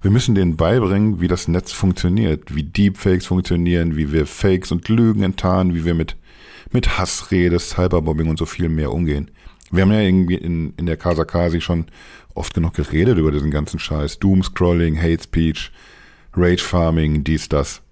wir 0.03 0.11
müssen 0.11 0.35
denen 0.35 0.57
beibringen, 0.57 1.21
wie 1.21 1.29
das 1.29 1.49
Netz 1.49 1.73
funktioniert, 1.73 2.55
wie 2.55 2.63
Deepfakes 2.63 3.27
funktionieren, 3.27 3.97
wie 3.97 4.13
wir 4.13 4.27
Fakes 4.27 4.73
und 4.73 4.89
Lügen 4.89 5.23
enttarnen, 5.23 5.75
wie 5.75 5.85
wir 5.85 5.95
mit, 5.95 6.17
mit 6.73 6.99
Hassrede, 6.99 7.59
Cyberbombing 7.59 8.29
und 8.29 8.39
so 8.39 8.47
viel 8.47 8.69
mehr 8.69 8.93
umgehen. 8.93 9.31
Wir 9.71 9.83
haben 9.83 9.93
ja 9.93 10.01
irgendwie 10.01 10.37
in, 10.37 10.75
in 10.77 10.87
der 10.87 10.97
Casa 10.97 11.25
Kasi 11.25 11.61
schon 11.61 11.87
oft 12.35 12.55
genug 12.55 12.75
geredet 12.75 13.19
über 13.19 13.33
diesen 13.33 13.51
ganzen 13.51 13.79
Scheiß. 13.79 14.19
Doomscrolling, 14.19 15.01
Hate 15.01 15.23
Speech, 15.23 15.73
Rage 16.35 16.63
Farming, 16.63 17.25
dies, 17.25 17.49
das. 17.49 17.83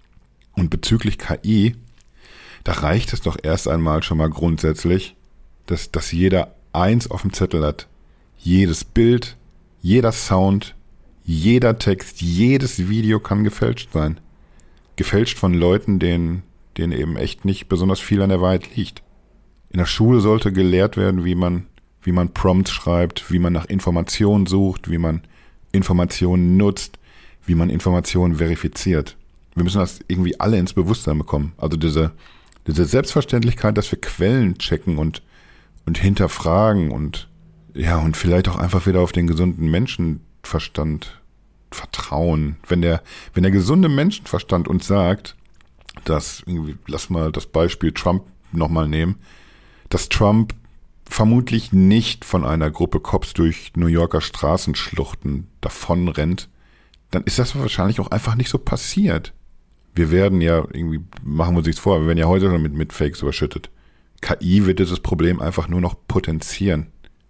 Und 0.53 0.69
bezüglich 0.69 1.17
KI, 1.17 1.75
da 2.63 2.73
reicht 2.73 3.13
es 3.13 3.21
doch 3.21 3.37
erst 3.41 3.67
einmal 3.67 4.03
schon 4.03 4.17
mal 4.17 4.29
grundsätzlich, 4.29 5.15
dass, 5.65 5.91
dass 5.91 6.11
jeder 6.11 6.55
eins 6.71 7.09
auf 7.09 7.21
dem 7.21 7.33
Zettel 7.33 7.63
hat. 7.65 7.87
Jedes 8.37 8.83
Bild, 8.83 9.37
jeder 9.81 10.11
Sound, 10.11 10.75
jeder 11.23 11.77
Text, 11.79 12.21
jedes 12.21 12.87
Video 12.87 13.19
kann 13.19 13.43
gefälscht 13.43 13.89
sein. 13.91 14.19
Gefälscht 14.95 15.37
von 15.37 15.53
Leuten, 15.53 15.99
denen, 15.99 16.43
denen 16.77 16.93
eben 16.93 17.17
echt 17.17 17.45
nicht 17.45 17.67
besonders 17.67 17.99
viel 17.99 18.21
an 18.21 18.29
der 18.29 18.41
Wahrheit 18.41 18.75
liegt. 18.75 19.01
In 19.69 19.79
der 19.79 19.85
Schule 19.85 20.21
sollte 20.21 20.51
gelehrt 20.53 20.97
werden, 20.97 21.25
wie 21.25 21.35
man, 21.35 21.67
wie 22.01 22.11
man 22.11 22.33
Prompts 22.33 22.71
schreibt, 22.71 23.31
wie 23.31 23.39
man 23.39 23.53
nach 23.53 23.65
Informationen 23.65 24.45
sucht, 24.45 24.89
wie 24.89 24.97
man 24.97 25.21
Informationen 25.71 26.57
nutzt, 26.57 26.97
wie 27.45 27.55
man 27.55 27.69
Informationen 27.69 28.35
verifiziert. 28.35 29.17
Wir 29.55 29.63
müssen 29.63 29.79
das 29.79 29.99
irgendwie 30.07 30.39
alle 30.39 30.57
ins 30.57 30.73
Bewusstsein 30.73 31.17
bekommen. 31.17 31.53
Also 31.57 31.77
diese, 31.77 32.11
diese 32.67 32.85
Selbstverständlichkeit, 32.85 33.77
dass 33.77 33.91
wir 33.91 33.99
Quellen 33.99 34.57
checken 34.57 34.97
und, 34.97 35.21
und 35.85 35.97
hinterfragen 35.97 36.91
und, 36.91 37.29
ja, 37.73 37.97
und 37.97 38.17
vielleicht 38.17 38.49
auch 38.49 38.57
einfach 38.57 38.85
wieder 38.87 39.01
auf 39.01 39.11
den 39.11 39.27
gesunden 39.27 39.69
Menschenverstand 39.69 41.21
vertrauen. 41.71 42.57
Wenn 42.67 42.81
der, 42.81 43.01
wenn 43.33 43.43
der 43.43 43.51
gesunde 43.51 43.89
Menschenverstand 43.89 44.67
uns 44.67 44.87
sagt, 44.87 45.35
dass, 46.03 46.43
irgendwie, 46.45 46.77
lass 46.87 47.09
mal 47.09 47.31
das 47.31 47.45
Beispiel 47.45 47.91
Trump 47.91 48.23
nochmal 48.51 48.87
nehmen, 48.87 49.15
dass 49.95 50.09
Trump 50.09 50.53
vermutlich 51.05 51.71
nicht 51.71 52.25
von 52.25 52.43
einer 52.43 52.69
Gruppe 52.69 52.99
Cops 52.99 53.33
durch 53.33 53.71
New 53.77 53.87
Yorker 53.87 54.19
Straßenschluchten 54.19 55.47
davonrennt, 55.61 56.49
dann 57.11 57.23
ist 57.23 57.39
das 57.39 57.57
wahrscheinlich 57.57 58.01
auch 58.01 58.11
einfach 58.11 58.35
nicht 58.35 58.49
so 58.49 58.57
passiert. 58.57 59.31
Wir 59.93 60.11
werden 60.11 60.41
ja, 60.41 60.65
irgendwie, 60.73 60.99
machen 61.23 61.53
wir 61.53 61.59
uns 61.59 61.67
nichts 61.67 61.79
vor, 61.79 62.01
wir 62.01 62.07
werden 62.07 62.17
ja 62.17 62.25
heute 62.25 62.49
schon 62.49 62.61
mit, 62.61 62.73
mit 62.73 62.91
Fakes 62.91 63.21
überschüttet. 63.21 63.69
KI 64.19 64.65
wird 64.65 64.79
dieses 64.79 64.99
Problem 64.99 65.39
einfach 65.39 65.69
nur 65.69 65.79
noch 65.79 65.95
potenzieren. 66.09 66.87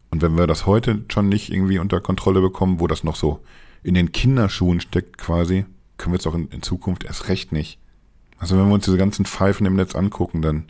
Und 0.09 0.23
wenn 0.23 0.35
wir 0.35 0.47
das 0.47 0.65
heute 0.65 1.05
schon 1.09 1.29
nicht 1.29 1.51
irgendwie 1.51 1.77
unter 1.77 2.01
Kontrolle 2.01 2.41
bekommen, 2.41 2.79
wo 2.79 2.87
das 2.87 3.03
noch 3.03 3.15
so 3.15 3.41
in 3.83 3.93
den 3.93 4.11
Kinderschuhen 4.11 4.81
steckt 4.81 5.19
quasi, 5.19 5.65
können 5.97 6.13
wir 6.13 6.19
es 6.19 6.25
auch 6.25 6.33
in, 6.33 6.47
in 6.47 6.63
Zukunft 6.63 7.03
erst 7.03 7.29
recht 7.29 7.51
nicht. 7.51 7.77
Also 8.39 8.57
wenn 8.57 8.67
wir 8.67 8.73
uns 8.73 8.85
diese 8.85 8.97
ganzen 8.97 9.25
Pfeifen 9.25 9.67
im 9.67 9.75
Netz 9.75 9.93
angucken, 9.93 10.41
dann, 10.41 10.65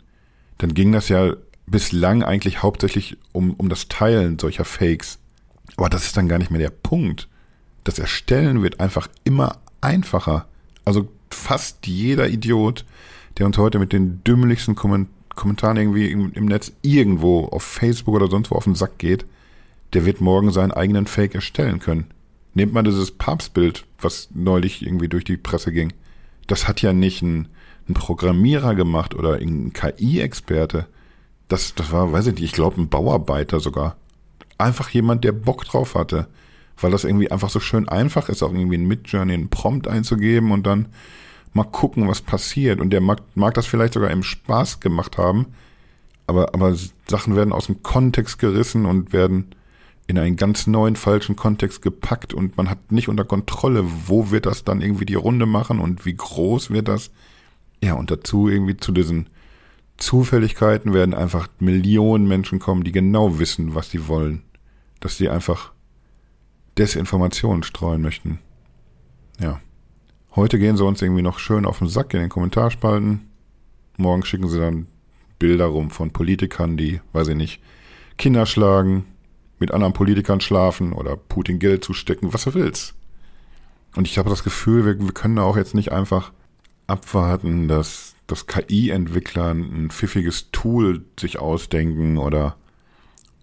dann 0.58 0.74
ging 0.74 0.92
das 0.92 1.08
ja 1.08 1.32
bislang 1.66 2.22
eigentlich 2.22 2.62
hauptsächlich 2.62 3.16
um, 3.32 3.52
um 3.54 3.68
das 3.68 3.88
Teilen 3.88 4.38
solcher 4.38 4.64
Fakes. 4.64 5.18
Aber 5.76 5.88
das 5.90 6.06
ist 6.06 6.16
dann 6.16 6.28
gar 6.28 6.38
nicht 6.38 6.50
mehr 6.50 6.60
der 6.60 6.70
Punkt. 6.70 7.28
Das 7.84 7.98
Erstellen 7.98 8.62
wird 8.62 8.80
einfach 8.80 9.08
immer 9.24 9.58
einfacher. 9.80 10.46
Also 10.84 11.08
fast 11.30 11.86
jeder 11.86 12.28
Idiot, 12.28 12.84
der 13.38 13.46
uns 13.46 13.58
heute 13.58 13.78
mit 13.78 13.92
den 13.92 14.22
dümmlichsten 14.24 14.74
Kommentaren 14.74 15.76
irgendwie 15.76 16.10
im, 16.10 16.32
im 16.32 16.46
Netz 16.46 16.72
irgendwo 16.82 17.44
auf 17.46 17.62
Facebook 17.62 18.14
oder 18.14 18.28
sonst 18.28 18.50
wo 18.50 18.54
auf 18.54 18.64
den 18.64 18.74
Sack 18.74 18.98
geht, 18.98 19.26
der 19.92 20.04
wird 20.04 20.20
morgen 20.20 20.50
seinen 20.52 20.72
eigenen 20.72 21.06
Fake 21.06 21.34
erstellen 21.34 21.78
können. 21.78 22.06
Nehmt 22.54 22.72
mal 22.72 22.82
dieses 22.82 23.10
Papstbild, 23.10 23.84
was 24.00 24.28
neulich 24.34 24.84
irgendwie 24.84 25.08
durch 25.08 25.24
die 25.24 25.36
Presse 25.36 25.72
ging. 25.72 25.92
Das 26.46 26.66
hat 26.66 26.80
ja 26.80 26.92
nicht 26.92 27.22
ein, 27.22 27.48
ein 27.88 27.94
Programmierer 27.94 28.74
gemacht 28.74 29.14
oder 29.14 29.34
ein 29.34 29.72
KI-Experte. 29.72 30.86
Das, 31.48 31.74
das 31.74 31.92
war, 31.92 32.12
weiß 32.12 32.28
ich 32.28 32.34
nicht, 32.34 32.44
ich 32.44 32.52
glaube 32.52 32.80
ein 32.80 32.88
Bauarbeiter 32.88 33.60
sogar. 33.60 33.96
Einfach 34.58 34.90
jemand, 34.90 35.24
der 35.24 35.32
Bock 35.32 35.64
drauf 35.64 35.94
hatte. 35.94 36.26
Weil 36.78 36.90
das 36.90 37.04
irgendwie 37.04 37.30
einfach 37.30 37.48
so 37.48 37.60
schön 37.60 37.88
einfach 37.88 38.28
ist, 38.28 38.42
auch 38.42 38.52
irgendwie 38.52 38.76
ein 38.76 38.86
Midjourney 38.86 39.32
einen 39.32 39.48
Prompt 39.48 39.88
einzugeben 39.88 40.52
und 40.52 40.66
dann 40.66 40.88
mal 41.54 41.64
gucken, 41.64 42.06
was 42.08 42.20
passiert. 42.20 42.80
Und 42.80 42.90
der 42.90 43.00
mag, 43.00 43.22
mag 43.34 43.54
das 43.54 43.66
vielleicht 43.66 43.94
sogar 43.94 44.10
im 44.10 44.22
Spaß 44.22 44.80
gemacht 44.80 45.16
haben. 45.16 45.46
Aber, 46.26 46.54
aber 46.54 46.76
Sachen 47.08 47.36
werden 47.36 47.52
aus 47.52 47.66
dem 47.66 47.82
Kontext 47.82 48.38
gerissen 48.38 48.84
und 48.84 49.12
werden 49.12 49.54
in 50.06 50.18
einen 50.18 50.36
ganz 50.36 50.66
neuen 50.66 50.96
falschen 50.96 51.34
Kontext 51.34 51.82
gepackt 51.82 52.32
und 52.32 52.56
man 52.56 52.70
hat 52.70 52.92
nicht 52.92 53.08
unter 53.08 53.24
Kontrolle, 53.24 53.84
wo 54.06 54.30
wird 54.30 54.46
das 54.46 54.62
dann 54.62 54.80
irgendwie 54.80 55.04
die 55.04 55.14
Runde 55.14 55.46
machen 55.46 55.80
und 55.80 56.06
wie 56.06 56.14
groß 56.14 56.70
wird 56.70 56.88
das. 56.88 57.10
Ja, 57.82 57.94
und 57.94 58.10
dazu 58.10 58.48
irgendwie 58.48 58.76
zu 58.76 58.92
diesen 58.92 59.28
Zufälligkeiten 59.96 60.92
werden 60.92 61.14
einfach 61.14 61.48
Millionen 61.58 62.26
Menschen 62.26 62.58
kommen, 62.58 62.84
die 62.84 62.92
genau 62.92 63.38
wissen, 63.38 63.74
was 63.74 63.90
sie 63.90 64.08
wollen. 64.08 64.42
Dass 65.00 65.16
sie 65.16 65.28
einfach 65.28 65.72
Desinformationen 66.78 67.62
streuen 67.62 68.02
möchten. 68.02 68.38
Ja. 69.40 69.60
Heute 70.34 70.58
gehen 70.58 70.76
sie 70.76 70.84
uns 70.84 71.00
irgendwie 71.00 71.22
noch 71.22 71.38
schön 71.38 71.64
auf 71.64 71.78
den 71.78 71.88
Sack 71.88 72.12
in 72.12 72.20
den 72.20 72.28
Kommentarspalten. 72.28 73.30
Morgen 73.96 74.24
schicken 74.24 74.48
sie 74.48 74.58
dann 74.58 74.86
Bilder 75.38 75.66
rum 75.66 75.90
von 75.90 76.10
Politikern, 76.10 76.76
die, 76.76 77.00
weiß 77.12 77.28
ich 77.28 77.36
nicht, 77.36 77.62
Kinder 78.18 78.44
schlagen, 78.44 79.06
mit 79.58 79.70
anderen 79.70 79.94
Politikern 79.94 80.40
schlafen 80.40 80.92
oder 80.92 81.16
Putin 81.16 81.58
Geld 81.58 81.84
zustecken, 81.84 82.34
was 82.34 82.44
du 82.44 82.54
willst. 82.54 82.94
Und 83.94 84.06
ich 84.06 84.18
habe 84.18 84.28
das 84.28 84.44
Gefühl, 84.44 84.84
wir, 84.84 84.98
wir 84.98 85.12
können 85.12 85.38
auch 85.38 85.56
jetzt 85.56 85.74
nicht 85.74 85.92
einfach 85.92 86.32
abwarten, 86.86 87.68
dass, 87.68 88.15
dass 88.26 88.46
KI-Entwickler 88.46 89.52
ein 89.52 89.90
pfiffiges 89.90 90.50
Tool 90.50 91.04
sich 91.18 91.38
ausdenken 91.38 92.18
oder, 92.18 92.56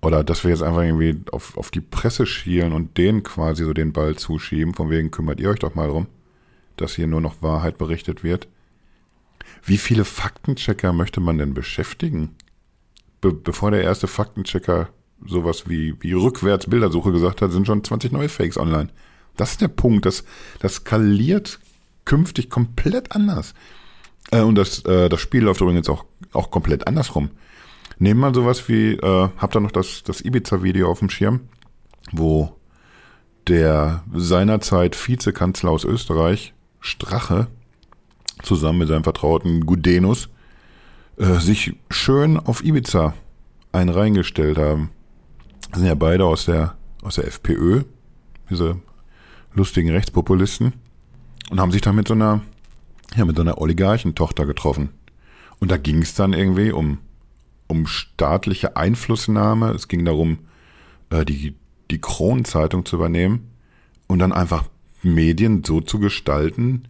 oder 0.01 0.23
dass 0.23 0.43
wir 0.43 0.51
jetzt 0.51 0.63
einfach 0.63 0.83
irgendwie 0.83 1.21
auf, 1.31 1.57
auf 1.57 1.71
die 1.71 1.81
Presse 1.81 2.25
schielen 2.25 2.73
und 2.73 2.97
denen 2.97 3.23
quasi 3.23 3.63
so 3.63 3.73
den 3.73 3.93
Ball 3.93 4.15
zuschieben, 4.15 4.73
von 4.73 4.89
wegen 4.89 5.11
kümmert 5.11 5.39
ihr 5.39 5.49
euch 5.49 5.59
doch 5.59 5.75
mal 5.75 5.87
drum, 5.87 6.07
dass 6.75 6.95
hier 6.95 7.07
nur 7.07 7.21
noch 7.21 7.41
Wahrheit 7.41 7.77
berichtet 7.77 8.23
wird. 8.23 8.47
Wie 9.63 9.77
viele 9.77 10.03
Faktenchecker 10.03 10.91
möchte 10.91 11.21
man 11.21 11.37
denn 11.37 11.53
beschäftigen? 11.53 12.35
Be 13.21 13.31
bevor 13.31 13.71
der 13.71 13.83
erste 13.83 14.07
Faktenchecker 14.07 14.89
sowas 15.25 15.69
wie, 15.69 15.95
wie 16.01 16.13
rückwärts 16.13 16.69
Bildersuche 16.69 17.13
gesagt 17.13 17.41
hat, 17.41 17.51
sind 17.51 17.65
schon 17.65 17.83
20 17.83 18.11
neue 18.11 18.27
Fakes 18.27 18.57
online. 18.57 18.89
Das 19.37 19.51
ist 19.51 19.61
der 19.61 19.69
Punkt. 19.69 20.05
Das, 20.05 20.25
das 20.59 20.75
skaliert 20.75 21.59
künftig 22.05 22.49
komplett 22.49 23.13
anders. 23.13 23.53
Äh, 24.32 24.42
und 24.42 24.56
das, 24.56 24.84
äh, 24.86 25.10
das 25.10 25.20
Spiel 25.20 25.44
läuft 25.44 25.62
übrigens 25.62 25.89
auch, 25.89 26.06
auch 26.32 26.51
komplett 26.51 26.88
andersrum. 26.88 27.32
Nehmen 28.00 28.20
mal 28.20 28.34
sowas 28.34 28.68
wie, 28.68 28.94
äh, 28.94 29.30
habt 29.38 29.56
ihr 29.56 29.60
noch 29.60 29.72
das, 29.72 30.03
das 30.03 30.22
Ibiza-Video 30.22 30.89
auf 30.89 31.00
dem 31.00 31.10
Schirm, 31.10 31.42
wo 32.12 32.56
der 33.48 34.03
seinerzeit 34.13 34.96
Vizekanzler 34.96 35.72
aus 35.72 35.84
Österreich, 35.84 36.53
Strache, 36.80 37.48
zusammen 38.42 38.80
mit 38.80 38.88
seinem 38.88 39.03
Vertrauten 39.03 39.65
Gudenus, 39.65 40.30
äh, 41.18 41.39
sich 41.39 41.75
schön 41.89 42.38
auf 42.38 42.63
Ibiza 42.63 43.13
einen 43.72 43.89
reingestellt 43.89 44.58
haben 44.58 44.89
sind 45.75 45.86
ja 45.86 45.96
beide 45.96 46.25
aus 46.25 46.46
der, 46.46 46.75
aus 47.01 47.15
der 47.15 47.27
FPÖ, 47.27 47.84
diese 48.50 48.80
lustigen 49.53 49.89
Rechtspopulisten, 49.89 50.74
und 51.50 51.60
haben 51.60 51.72
sich 51.72 51.82
dann 51.82 51.96
mit 51.96 52.08
so 52.08 52.13
einer, 52.13 52.42
ja, 53.15 53.25
mit 53.25 53.36
so 53.36 53.41
einer 53.41 53.60
Oligarchentochter 53.60 54.46
getroffen. 54.46 54.89
Und 55.60 55.72
da 55.72 55.77
ging 55.77 56.01
es 56.01 56.13
dann 56.13 56.34
irgendwie 56.34 56.72
um, 56.72 57.00
um 57.67 57.88
staatliche 57.88 58.75
Einflussnahme. 58.75 59.72
Es 59.72 59.88
ging 59.88 60.03
darum, 60.05 60.39
äh, 61.10 61.25
die, 61.25 61.55
die 61.91 62.01
Kronenzeitung 62.01 62.86
zu 62.86 62.96
übernehmen 62.98 63.51
und 64.08 64.20
dann 64.20 64.34
einfach 64.34 64.65
Medien 65.01 65.63
so 65.63 65.82
zu 65.82 66.00
gestalten, 66.00 66.88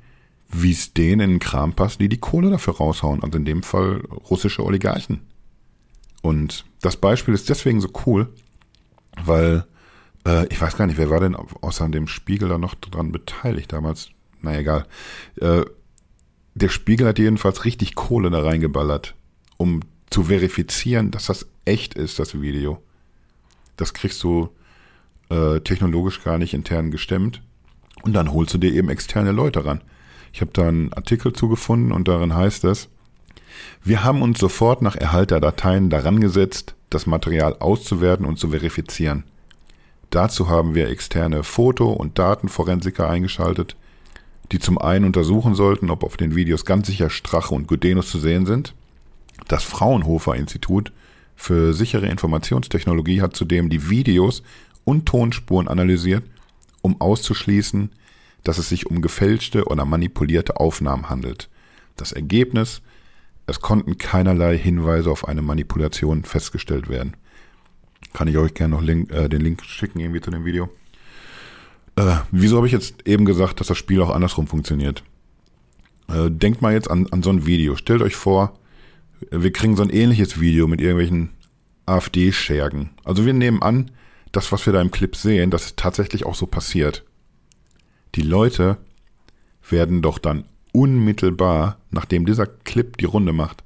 wie 0.49 0.71
es 0.71 0.93
denen 0.93 1.21
in 1.21 1.29
den 1.31 1.39
Kram 1.39 1.73
passt, 1.73 1.99
die 1.99 2.09
die 2.09 2.19
Kohle 2.19 2.51
dafür 2.51 2.75
raushauen. 2.75 3.23
Also 3.23 3.37
in 3.37 3.45
dem 3.45 3.63
Fall 3.63 4.03
russische 4.29 4.63
Oligarchen. 4.63 5.21
Und 6.21 6.65
das 6.81 6.95
Beispiel 6.97 7.33
ist 7.33 7.49
deswegen 7.49 7.81
so 7.81 7.89
cool, 8.05 8.29
weil 9.23 9.65
äh, 10.25 10.47
ich 10.47 10.61
weiß 10.61 10.77
gar 10.77 10.87
nicht, 10.87 10.97
wer 10.97 11.09
war 11.09 11.19
denn 11.19 11.35
außer 11.35 11.89
dem 11.89 12.07
Spiegel 12.07 12.49
da 12.49 12.57
noch 12.57 12.75
dran 12.75 13.11
beteiligt 13.11 13.73
damals? 13.73 14.09
Na 14.41 14.57
egal. 14.57 14.85
Äh, 15.39 15.63
der 16.55 16.69
Spiegel 16.69 17.07
hat 17.07 17.19
jedenfalls 17.19 17.65
richtig 17.65 17.95
Kohle 17.95 18.29
da 18.29 18.41
reingeballert, 18.41 19.15
um 19.57 19.81
zu 20.09 20.25
verifizieren, 20.25 21.11
dass 21.11 21.25
das 21.25 21.47
echt 21.65 21.95
ist, 21.95 22.19
das 22.19 22.39
Video. 22.39 22.81
Das 23.77 23.93
kriegst 23.93 24.21
du 24.23 24.49
äh, 25.29 25.59
technologisch 25.61 26.23
gar 26.23 26.37
nicht 26.37 26.53
intern 26.53 26.91
gestemmt. 26.91 27.41
Und 28.03 28.13
dann 28.13 28.31
holst 28.31 28.53
du 28.53 28.57
dir 28.57 28.73
eben 28.73 28.89
externe 28.89 29.31
Leute 29.31 29.65
ran. 29.65 29.81
Ich 30.31 30.41
habe 30.41 30.51
da 30.51 30.67
einen 30.67 30.93
Artikel 30.93 31.33
zugefunden 31.33 31.91
und 31.91 32.07
darin 32.07 32.35
heißt 32.35 32.63
es, 32.65 32.89
wir 33.83 34.03
haben 34.03 34.21
uns 34.21 34.39
sofort 34.39 34.81
nach 34.81 34.95
Erhalt 34.95 35.31
der 35.31 35.39
Dateien 35.39 35.89
daran 35.89 36.19
gesetzt, 36.19 36.75
das 36.89 37.05
Material 37.05 37.57
auszuwerten 37.59 38.25
und 38.25 38.37
zu 38.37 38.49
verifizieren. 38.49 39.23
Dazu 40.09 40.49
haben 40.49 40.75
wir 40.75 40.89
externe 40.89 41.43
Foto- 41.43 41.91
und 41.91 42.19
Datenforensiker 42.19 43.09
eingeschaltet, 43.09 43.75
die 44.53 44.59
zum 44.59 44.77
einen 44.77 45.05
untersuchen 45.05 45.55
sollten, 45.55 45.89
ob 45.89 46.03
auf 46.03 46.15
den 46.15 46.35
Videos 46.35 46.63
ganz 46.63 46.87
sicher 46.87 47.09
Strache 47.09 47.53
und 47.53 47.67
Gudenus 47.67 48.09
zu 48.09 48.19
sehen 48.19 48.45
sind. 48.45 48.75
Das 49.47 49.63
Fraunhofer 49.63 50.35
Institut 50.35 50.93
für 51.35 51.73
sichere 51.73 52.07
Informationstechnologie 52.07 53.21
hat 53.21 53.35
zudem 53.35 53.69
die 53.69 53.89
Videos 53.89 54.43
und 54.85 55.07
Tonspuren 55.07 55.67
analysiert, 55.67 56.23
um 56.81 57.01
auszuschließen, 57.01 57.89
dass 58.43 58.59
es 58.59 58.69
sich 58.69 58.85
um 58.85 59.01
gefälschte 59.01 59.65
oder 59.65 59.85
manipulierte 59.85 60.57
Aufnahmen 60.57 61.09
handelt. 61.09 61.49
Das 61.95 62.11
Ergebnis 62.11 62.81
es 63.45 63.59
konnten 63.59 63.97
keinerlei 63.97 64.57
Hinweise 64.57 65.11
auf 65.11 65.27
eine 65.27 65.41
Manipulation 65.41 66.23
festgestellt 66.23 66.87
werden. 66.87 67.17
Kann 68.13 68.27
ich 68.27 68.37
euch 68.37 68.53
gerne 68.53 68.75
noch 68.75 68.81
Link, 68.81 69.11
äh, 69.11 69.27
den 69.27 69.41
Link 69.41 69.63
schicken 69.63 69.99
irgendwie 69.99 70.21
zu 70.21 70.31
dem 70.31 70.45
Video. 70.45 70.69
Äh, 71.95 72.17
wieso 72.31 72.57
habe 72.57 72.67
ich 72.67 72.73
jetzt 72.73 73.07
eben 73.07 73.25
gesagt, 73.25 73.59
dass 73.59 73.67
das 73.67 73.77
Spiel 73.77 74.01
auch 74.01 74.09
andersrum 74.09 74.47
funktioniert? 74.47 75.03
Äh, 76.07 76.29
denkt 76.29 76.61
mal 76.61 76.73
jetzt 76.73 76.89
an, 76.89 77.07
an 77.11 77.23
so 77.23 77.29
ein 77.29 77.45
Video. 77.45 77.75
Stellt 77.75 78.01
euch 78.01 78.15
vor, 78.15 78.57
wir 79.31 79.53
kriegen 79.53 79.75
so 79.75 79.83
ein 79.83 79.89
ähnliches 79.89 80.39
Video 80.39 80.67
mit 80.67 80.81
irgendwelchen 80.81 81.29
AfD-Schergen. 81.85 82.91
Also 83.03 83.25
wir 83.25 83.33
nehmen 83.33 83.61
an, 83.61 83.91
das, 84.31 84.51
was 84.51 84.65
wir 84.65 84.73
da 84.73 84.81
im 84.81 84.91
Clip 84.91 85.15
sehen, 85.15 85.51
das 85.51 85.65
ist 85.65 85.77
tatsächlich 85.77 86.25
auch 86.25 86.35
so 86.35 86.47
passiert. 86.47 87.03
Die 88.15 88.21
Leute 88.21 88.77
werden 89.69 90.01
doch 90.01 90.17
dann 90.17 90.45
unmittelbar, 90.71 91.77
nachdem 91.91 92.25
dieser 92.25 92.47
Clip 92.47 92.97
die 92.97 93.05
Runde 93.05 93.31
macht, 93.31 93.63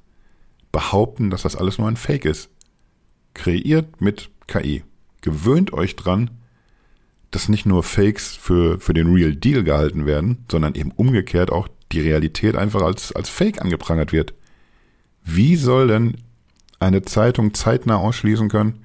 behaupten, 0.70 1.30
dass 1.30 1.42
das 1.42 1.56
alles 1.56 1.78
nur 1.78 1.88
ein 1.88 1.96
Fake 1.96 2.26
ist. 2.26 2.50
Kreiert 3.34 4.00
mit 4.00 4.30
KI. 4.46 4.84
Gewöhnt 5.22 5.72
euch 5.72 5.96
dran, 5.96 6.30
dass 7.30 7.48
nicht 7.48 7.66
nur 7.66 7.82
Fakes 7.82 8.34
für, 8.36 8.80
für 8.80 8.94
den 8.94 9.12
Real 9.12 9.34
Deal 9.34 9.62
gehalten 9.62 10.06
werden, 10.06 10.44
sondern 10.50 10.74
eben 10.74 10.92
umgekehrt 10.92 11.50
auch 11.50 11.68
die 11.92 12.00
Realität 12.00 12.56
einfach 12.56 12.82
als, 12.82 13.12
als 13.12 13.28
Fake 13.28 13.60
angeprangert 13.60 14.12
wird. 14.12 14.34
Wie 15.24 15.56
soll 15.56 15.88
denn 15.88 16.16
eine 16.78 17.02
Zeitung 17.02 17.54
zeitnah 17.54 17.96
ausschließen 17.96 18.48
können, 18.48 18.84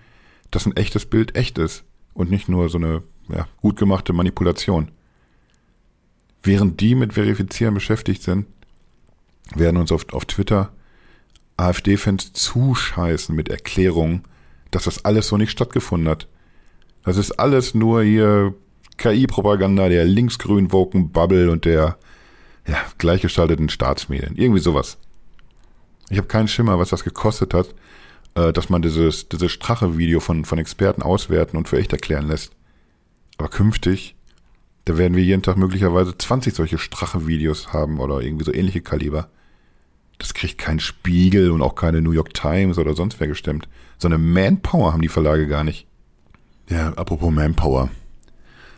dass 0.51 0.65
ein 0.65 0.75
echtes 0.75 1.05
Bild 1.05 1.35
echt 1.35 1.57
ist 1.57 1.83
und 2.13 2.29
nicht 2.29 2.49
nur 2.49 2.69
so 2.69 2.77
eine 2.77 3.03
ja, 3.29 3.47
gut 3.61 3.77
gemachte 3.77 4.13
Manipulation? 4.13 4.91
Während 6.41 6.81
die 6.81 6.95
mit 6.95 7.13
Verifizieren 7.13 7.73
beschäftigt 7.73 8.23
sind, 8.23 8.45
werden 9.55 9.77
uns 9.77 9.91
auf, 9.91 10.11
auf 10.11 10.25
Twitter 10.25 10.73
AfD-Fans 11.55 12.33
zuscheißen 12.33 13.35
mit 13.35 13.49
Erklärungen, 13.49 14.23
dass 14.71 14.83
das 14.83 15.05
alles 15.05 15.27
so 15.27 15.37
nicht 15.37 15.51
stattgefunden 15.51 16.09
hat. 16.09 16.27
Das 17.03 17.17
ist 17.17 17.31
alles 17.33 17.73
nur 17.73 18.03
hier 18.03 18.53
KI-Propaganda 18.97 19.89
der 19.89 20.05
linksgrün 20.05 20.71
woken 20.71 21.11
Bubble 21.11 21.51
und 21.51 21.65
der 21.65 21.97
ja, 22.67 22.77
gleichgestalteten 22.97 23.69
Staatsmedien. 23.69 24.35
Irgendwie 24.35 24.61
sowas. 24.61 24.97
Ich 26.09 26.17
habe 26.17 26.27
keinen 26.27 26.47
Schimmer, 26.47 26.79
was 26.79 26.89
das 26.89 27.03
gekostet 27.03 27.53
hat, 27.53 27.73
äh, 28.35 28.53
dass 28.53 28.69
man 28.69 28.81
dieses, 28.81 29.27
dieses 29.29 29.51
Strache-Video 29.51 30.19
von, 30.19 30.45
von 30.45 30.59
Experten 30.59 31.01
auswerten 31.01 31.57
und 31.57 31.67
für 31.67 31.79
echt 31.79 31.91
erklären 31.91 32.27
lässt. 32.27 32.53
Aber 33.37 33.49
künftig, 33.49 34.15
da 34.85 34.97
werden 34.97 35.15
wir 35.15 35.23
jeden 35.23 35.41
Tag 35.41 35.57
möglicherweise 35.57 36.17
20 36.17 36.53
solche 36.53 36.77
Strache-Videos 36.77 37.73
haben 37.73 37.99
oder 37.99 38.21
irgendwie 38.21 38.45
so 38.45 38.53
ähnliche 38.53 38.81
Kaliber. 38.81 39.29
Das 40.19 40.33
kriegt 40.33 40.57
kein 40.57 40.79
Spiegel 40.79 41.51
und 41.51 41.61
auch 41.61 41.75
keine 41.75 42.01
New 42.01 42.11
York 42.11 42.33
Times 42.33 42.77
oder 42.77 42.93
sonst 42.93 43.19
wer 43.19 43.27
gestemmt. 43.27 43.67
So 43.97 44.07
eine 44.07 44.17
Manpower 44.17 44.93
haben 44.93 45.01
die 45.01 45.09
Verlage 45.09 45.47
gar 45.47 45.63
nicht. 45.63 45.87
Ja, 46.69 46.89
apropos 46.93 47.31
Manpower. 47.31 47.89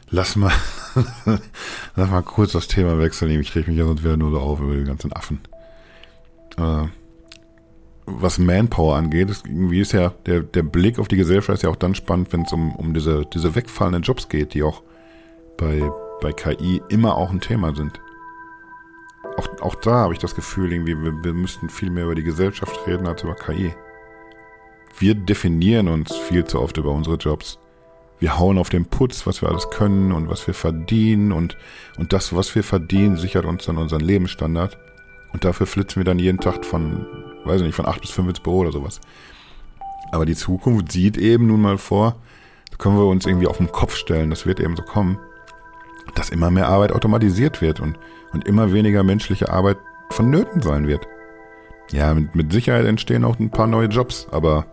Lass 0.09 0.35
mal, 0.35 0.53
lass 1.95 2.09
mal 2.09 2.21
kurz 2.21 2.51
das 2.51 2.67
Thema 2.67 2.99
wechseln. 2.99 3.31
Ich 3.39 3.55
rede 3.55 3.69
mich 3.69 3.79
ja 3.79 3.85
sonst 3.85 4.03
wieder 4.03 4.17
nur 4.17 4.31
so 4.31 4.39
auf 4.39 4.59
über 4.59 4.75
die 4.75 4.83
ganzen 4.83 5.13
Affen. 5.13 5.39
Äh, 6.57 6.87
was 8.05 8.37
Manpower 8.37 8.95
angeht, 8.95 9.29
ist, 9.29 9.47
irgendwie 9.47 9.81
ist 9.81 9.91
ja 9.91 10.09
der, 10.25 10.41
der 10.41 10.63
Blick 10.63 10.99
auf 10.99 11.07
die 11.07 11.17
Gesellschaft 11.17 11.57
ist 11.57 11.63
ja 11.63 11.69
auch 11.69 11.75
dann 11.75 11.95
spannend, 11.95 12.31
wenn 12.33 12.43
es 12.43 12.53
um, 12.53 12.75
um 12.75 12.93
diese, 12.93 13.25
diese 13.33 13.55
wegfallenden 13.55 14.03
Jobs 14.03 14.29
geht, 14.29 14.53
die 14.53 14.61
auch 14.61 14.83
bei, 15.57 15.89
bei 16.21 16.31
KI 16.31 16.81
immer 16.89 17.17
auch 17.17 17.31
ein 17.31 17.41
Thema 17.41 17.75
sind. 17.75 17.99
Auch, 19.37 19.47
auch 19.61 19.75
da 19.75 19.95
habe 19.95 20.13
ich 20.13 20.19
das 20.19 20.35
Gefühl, 20.35 20.71
irgendwie, 20.71 20.95
wir, 20.97 21.23
wir 21.23 21.33
müssten 21.33 21.69
viel 21.69 21.89
mehr 21.89 22.05
über 22.05 22.15
die 22.15 22.23
Gesellschaft 22.23 22.75
reden 22.85 23.07
als 23.07 23.23
über 23.23 23.35
KI. 23.35 23.73
Wir 24.97 25.15
definieren 25.15 25.87
uns 25.87 26.15
viel 26.15 26.45
zu 26.45 26.61
oft 26.61 26.77
über 26.77 26.91
unsere 26.91 27.15
Jobs 27.17 27.59
wir 28.19 28.39
hauen 28.39 28.57
auf 28.57 28.69
den 28.69 28.85
Putz, 28.85 29.27
was 29.27 29.41
wir 29.41 29.49
alles 29.49 29.69
können 29.69 30.11
und 30.11 30.29
was 30.29 30.47
wir 30.47 30.53
verdienen 30.53 31.31
und, 31.31 31.57
und 31.97 32.13
das, 32.13 32.35
was 32.35 32.55
wir 32.55 32.63
verdienen, 32.63 33.17
sichert 33.17 33.45
uns 33.45 33.65
dann 33.65 33.77
unseren 33.77 34.01
Lebensstandard. 34.01 34.77
Und 35.33 35.43
dafür 35.43 35.67
flitzen 35.67 35.97
wir 35.97 36.05
dann 36.05 36.19
jeden 36.19 36.39
Tag 36.39 36.63
von, 36.63 37.05
weiß 37.43 37.59
ich 37.59 37.67
nicht, 37.67 37.75
von 37.75 37.85
acht 37.85 38.01
bis 38.01 38.11
fünf 38.11 38.29
ins 38.29 38.39
Büro 38.39 38.59
oder 38.59 38.71
sowas. 38.71 39.01
Aber 40.11 40.25
die 40.25 40.35
Zukunft 40.35 40.91
sieht 40.91 41.17
eben 41.17 41.47
nun 41.47 41.61
mal 41.61 41.77
vor, 41.77 42.15
da 42.71 42.77
können 42.77 42.97
wir 42.97 43.05
uns 43.05 43.25
irgendwie 43.25 43.47
auf 43.47 43.57
den 43.57 43.71
Kopf 43.71 43.95
stellen, 43.95 44.29
das 44.29 44.45
wird 44.45 44.59
eben 44.59 44.77
so 44.77 44.83
kommen, 44.83 45.17
dass 46.13 46.29
immer 46.29 46.51
mehr 46.51 46.69
Arbeit 46.69 46.93
automatisiert 46.93 47.61
wird 47.61 47.79
und, 47.79 47.97
und 48.31 48.47
immer 48.47 48.71
weniger 48.71 49.03
menschliche 49.03 49.49
Arbeit 49.49 49.77
vonnöten 50.09 50.61
sein 50.61 50.87
wird. 50.87 51.05
Ja, 51.91 52.13
mit, 52.13 52.33
mit 52.35 52.53
Sicherheit 52.53 52.85
entstehen 52.85 53.25
auch 53.25 53.37
ein 53.39 53.49
paar 53.49 53.67
neue 53.67 53.87
Jobs, 53.87 54.27
aber 54.31 54.65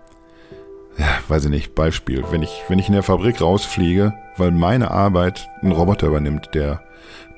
weiß 1.32 1.46
ich 1.46 1.50
nicht, 1.50 1.74
Beispiel, 1.74 2.22
wenn 2.30 2.42
ich, 2.42 2.62
wenn 2.68 2.78
ich 2.78 2.88
in 2.88 2.92
der 2.92 3.02
Fabrik 3.02 3.40
rausfliege, 3.40 4.12
weil 4.36 4.50
meine 4.50 4.90
Arbeit 4.90 5.48
ein 5.62 5.72
Roboter 5.72 6.08
übernimmt, 6.08 6.50
der 6.52 6.82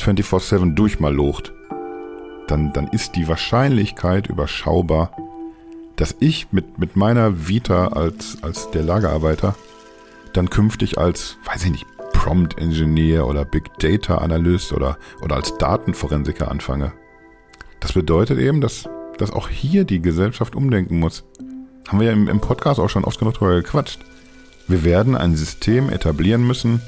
24-7 0.00 0.74
durchmalocht, 0.74 1.52
dann, 2.48 2.72
dann 2.72 2.88
ist 2.88 3.14
die 3.14 3.28
Wahrscheinlichkeit 3.28 4.26
überschaubar, 4.26 5.12
dass 5.94 6.16
ich 6.18 6.48
mit, 6.50 6.76
mit 6.76 6.96
meiner 6.96 7.46
Vita 7.46 7.86
als, 7.86 8.38
als 8.42 8.68
der 8.72 8.82
Lagerarbeiter 8.82 9.54
dann 10.32 10.50
künftig 10.50 10.98
als, 10.98 11.36
weiß 11.44 11.66
ich 11.66 11.70
nicht, 11.70 11.86
Prompt 12.14 12.58
Engineer 12.58 13.28
oder 13.28 13.44
Big 13.44 13.78
Data 13.78 14.18
Analyst 14.18 14.72
oder, 14.72 14.98
oder 15.22 15.36
als 15.36 15.56
Datenforensiker 15.58 16.50
anfange. 16.50 16.92
Das 17.78 17.92
bedeutet 17.92 18.40
eben, 18.40 18.60
dass, 18.60 18.88
dass 19.18 19.30
auch 19.30 19.48
hier 19.48 19.84
die 19.84 20.02
Gesellschaft 20.02 20.56
umdenken 20.56 20.98
muss. 20.98 21.22
Haben 21.88 22.00
wir 22.00 22.06
ja 22.06 22.12
im, 22.12 22.28
im 22.28 22.40
Podcast 22.40 22.80
auch 22.80 22.88
schon 22.88 23.04
oft 23.04 23.18
genug 23.18 23.34
drüber 23.34 23.54
gequatscht. 23.54 24.00
Wir 24.66 24.84
werden 24.84 25.14
ein 25.14 25.36
System 25.36 25.90
etablieren 25.90 26.46
müssen, 26.46 26.80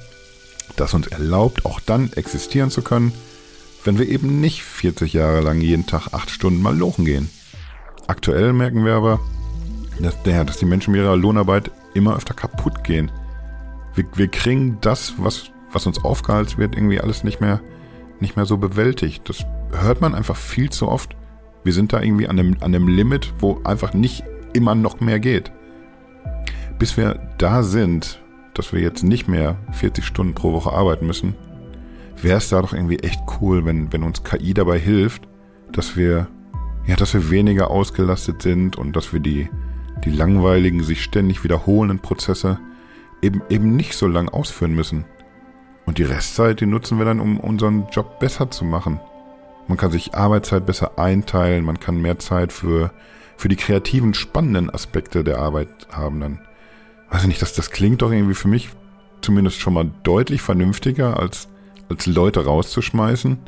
das 0.76 0.94
uns 0.94 1.06
erlaubt, 1.08 1.66
auch 1.66 1.80
dann 1.80 2.12
existieren 2.14 2.70
zu 2.70 2.82
können, 2.82 3.12
wenn 3.84 3.98
wir 3.98 4.08
eben 4.08 4.40
nicht 4.40 4.62
40 4.62 5.12
Jahre 5.12 5.40
lang 5.42 5.60
jeden 5.60 5.86
Tag 5.86 6.08
8 6.12 6.30
Stunden 6.30 6.62
mal 6.62 6.76
lochen 6.76 7.04
gehen. 7.04 7.30
Aktuell 8.06 8.52
merken 8.52 8.84
wir 8.84 8.94
aber, 8.94 9.20
dass, 10.00 10.16
ja, 10.24 10.44
dass 10.44 10.58
die 10.58 10.64
Menschen 10.64 10.92
mit 10.92 11.02
ihrer 11.02 11.16
Lohnarbeit 11.16 11.70
immer 11.94 12.16
öfter 12.16 12.34
kaputt 12.34 12.84
gehen. 12.84 13.10
Wir, 13.94 14.04
wir 14.14 14.28
kriegen 14.28 14.78
das, 14.80 15.14
was, 15.18 15.50
was 15.72 15.86
uns 15.86 16.02
aufgehalten 16.02 16.58
wird, 16.58 16.74
irgendwie 16.74 17.00
alles 17.00 17.24
nicht 17.24 17.40
mehr, 17.40 17.60
nicht 18.20 18.36
mehr 18.36 18.46
so 18.46 18.56
bewältigt. 18.56 19.28
Das 19.28 19.44
hört 19.72 20.00
man 20.00 20.14
einfach 20.14 20.36
viel 20.36 20.70
zu 20.70 20.88
oft. 20.88 21.16
Wir 21.64 21.72
sind 21.72 21.92
da 21.92 22.00
irgendwie 22.00 22.28
an 22.28 22.38
einem, 22.38 22.56
an 22.60 22.74
einem 22.74 22.88
Limit, 22.88 23.34
wo 23.38 23.60
einfach 23.64 23.92
nicht 23.92 24.24
immer 24.56 24.74
noch 24.74 25.00
mehr 25.00 25.20
geht. 25.20 25.52
Bis 26.78 26.96
wir 26.96 27.20
da 27.38 27.62
sind, 27.62 28.20
dass 28.54 28.72
wir 28.72 28.80
jetzt 28.80 29.04
nicht 29.04 29.28
mehr 29.28 29.56
40 29.72 30.04
Stunden 30.04 30.34
pro 30.34 30.52
Woche 30.52 30.72
arbeiten 30.72 31.06
müssen, 31.06 31.34
wäre 32.20 32.38
es 32.38 32.48
da 32.48 32.60
doch 32.62 32.72
irgendwie 32.72 32.98
echt 33.00 33.20
cool, 33.40 33.64
wenn, 33.64 33.92
wenn 33.92 34.02
uns 34.02 34.24
KI 34.24 34.54
dabei 34.54 34.78
hilft, 34.78 35.28
dass 35.72 35.96
wir, 35.96 36.28
ja, 36.86 36.96
dass 36.96 37.14
wir 37.14 37.30
weniger 37.30 37.70
ausgelastet 37.70 38.42
sind 38.42 38.76
und 38.76 38.96
dass 38.96 39.12
wir 39.12 39.20
die, 39.20 39.48
die 40.04 40.10
langweiligen, 40.10 40.82
sich 40.82 41.02
ständig 41.02 41.44
wiederholenden 41.44 42.00
Prozesse 42.00 42.58
eben, 43.22 43.42
eben 43.50 43.76
nicht 43.76 43.94
so 43.94 44.06
lang 44.06 44.28
ausführen 44.28 44.74
müssen. 44.74 45.04
Und 45.84 45.98
die 45.98 46.04
Restzeit, 46.04 46.60
die 46.60 46.66
nutzen 46.66 46.98
wir 46.98 47.04
dann, 47.04 47.20
um 47.20 47.38
unseren 47.38 47.86
Job 47.90 48.18
besser 48.18 48.50
zu 48.50 48.64
machen. 48.64 49.00
Man 49.68 49.76
kann 49.76 49.90
sich 49.90 50.14
Arbeitszeit 50.14 50.66
besser 50.66 50.98
einteilen, 50.98 51.64
man 51.64 51.80
kann 51.80 52.00
mehr 52.00 52.18
Zeit 52.18 52.52
für 52.52 52.92
für 53.36 53.48
die 53.48 53.56
kreativen, 53.56 54.14
spannenden 54.14 54.70
Aspekte 54.70 55.24
der 55.24 55.38
Arbeit 55.38 55.68
haben, 55.90 56.20
dann 56.20 56.40
weiß 57.10 57.22
ich 57.22 57.28
nicht, 57.28 57.42
das, 57.42 57.52
das 57.52 57.70
klingt 57.70 58.02
doch 58.02 58.10
irgendwie 58.10 58.34
für 58.34 58.48
mich 58.48 58.70
zumindest 59.20 59.60
schon 59.60 59.74
mal 59.74 59.90
deutlich 60.02 60.42
vernünftiger, 60.42 61.18
als, 61.18 61.48
als 61.88 62.06
Leute 62.06 62.44
rauszuschmeißen, 62.44 63.38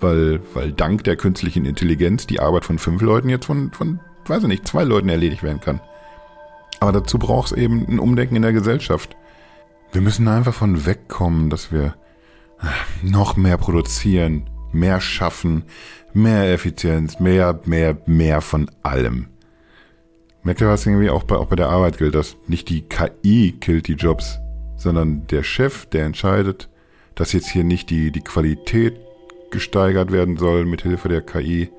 weil, 0.00 0.40
weil 0.54 0.72
dank 0.72 1.04
der 1.04 1.16
künstlichen 1.16 1.64
Intelligenz 1.64 2.26
die 2.26 2.40
Arbeit 2.40 2.64
von 2.64 2.78
fünf 2.78 3.02
Leuten 3.02 3.28
jetzt 3.28 3.46
von, 3.46 3.72
von, 3.72 4.00
weiß 4.26 4.42
ich 4.42 4.48
nicht, 4.48 4.66
zwei 4.66 4.84
Leuten 4.84 5.08
erledigt 5.08 5.42
werden 5.42 5.60
kann. 5.60 5.80
Aber 6.80 6.92
dazu 6.92 7.18
braucht 7.18 7.52
es 7.52 7.56
eben 7.56 7.86
ein 7.88 7.98
Umdenken 7.98 8.36
in 8.36 8.42
der 8.42 8.52
Gesellschaft. 8.52 9.16
Wir 9.92 10.00
müssen 10.00 10.28
einfach 10.28 10.54
von 10.54 10.86
wegkommen, 10.86 11.50
dass 11.50 11.72
wir 11.72 11.94
noch 13.02 13.36
mehr 13.36 13.56
produzieren, 13.56 14.48
mehr 14.72 15.00
schaffen, 15.00 15.64
mehr 16.12 16.52
Effizienz, 16.52 17.20
mehr, 17.20 17.60
mehr, 17.64 17.96
mehr 18.06 18.40
von 18.40 18.70
allem. 18.82 19.28
Merkt 20.42 20.60
ihr 20.60 20.68
was 20.68 20.86
irgendwie 20.86 21.10
auch 21.10 21.24
bei, 21.24 21.36
auch 21.36 21.46
bei 21.46 21.56
der 21.56 21.68
Arbeit 21.68 21.98
gilt, 21.98 22.14
dass 22.14 22.36
nicht 22.46 22.68
die 22.68 22.82
KI 22.82 23.52
killt 23.60 23.88
die 23.88 23.94
Jobs, 23.94 24.38
sondern 24.76 25.26
der 25.26 25.42
Chef, 25.42 25.86
der 25.86 26.06
entscheidet, 26.06 26.70
dass 27.14 27.32
jetzt 27.32 27.50
hier 27.50 27.64
nicht 27.64 27.90
die, 27.90 28.10
die 28.10 28.22
Qualität 28.22 28.98
gesteigert 29.50 30.12
werden 30.12 30.36
soll 30.36 30.64
mit 30.64 30.82
Hilfe 30.82 31.08
der 31.08 31.20
KI, 31.20 31.70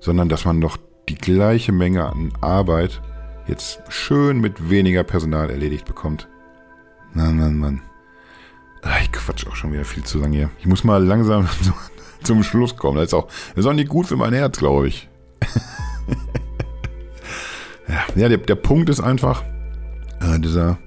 sondern 0.00 0.28
dass 0.28 0.44
man 0.44 0.58
noch 0.58 0.76
die 1.08 1.14
gleiche 1.14 1.72
Menge 1.72 2.06
an 2.06 2.32
Arbeit 2.40 3.00
jetzt 3.46 3.80
schön 3.88 4.40
mit 4.40 4.70
weniger 4.70 5.04
Personal 5.04 5.50
erledigt 5.50 5.86
bekommt. 5.86 6.28
Mann, 7.14 7.38
Mann, 7.38 7.58
Mann. 7.58 7.82
Ich 9.02 9.12
quatsch 9.12 9.46
auch 9.46 9.56
schon 9.56 9.72
wieder 9.72 9.84
viel 9.84 10.04
zu 10.04 10.18
lange 10.18 10.36
hier. 10.36 10.50
Ich 10.60 10.66
muss 10.66 10.84
mal 10.84 11.02
langsam 11.04 11.48
zum 12.24 12.42
Schluss 12.42 12.76
kommen. 12.76 12.96
Das 12.96 13.06
ist 13.06 13.14
auch, 13.14 13.26
das 13.54 13.64
ist 13.64 13.66
auch 13.66 13.74
nicht 13.74 13.88
gut 13.88 14.06
für 14.06 14.16
mein 14.16 14.32
Herz, 14.32 14.58
glaube 14.58 14.88
ich. 14.88 15.08
ja, 18.16 18.28
der, 18.28 18.38
der 18.38 18.54
Punkt 18.54 18.88
ist 18.88 19.00
einfach, 19.00 19.42
äh, 20.20 20.38
dieser, 20.38 20.78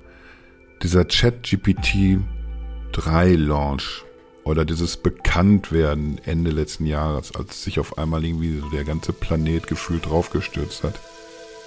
dieser 0.84 1.08
Chat-GPT 1.08 2.20
3 2.91 3.36
Launch 3.36 4.04
oder 4.44 4.65
dieses 4.65 4.98
Bekanntwerden 4.98 6.20
Ende 6.26 6.52
letzten 6.52 6.86
Jahres, 6.86 7.36
als 7.36 7.63
sich 7.63 7.80
auf 7.80 7.98
einmal 7.98 8.26
irgendwie 8.26 8.60
so 8.60 8.70
der 8.70 8.84
ganze 8.84 9.13
Planet 9.13 9.67
gefühlt 9.67 10.08
draufgestürzt 10.08 10.84
hat. 10.84 11.00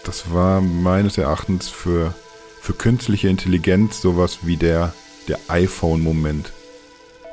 das 0.05 0.33
war 0.33 0.61
meines 0.61 1.17
Erachtens 1.17 1.69
für, 1.69 2.15
für 2.61 2.75
künstliche 2.75 3.29
Intelligenz 3.29 4.03
sowas 4.03 4.41
wie 4.43 4.57
der, 4.57 4.93
der 5.29 5.39
iPhone-Moment. 5.49 6.53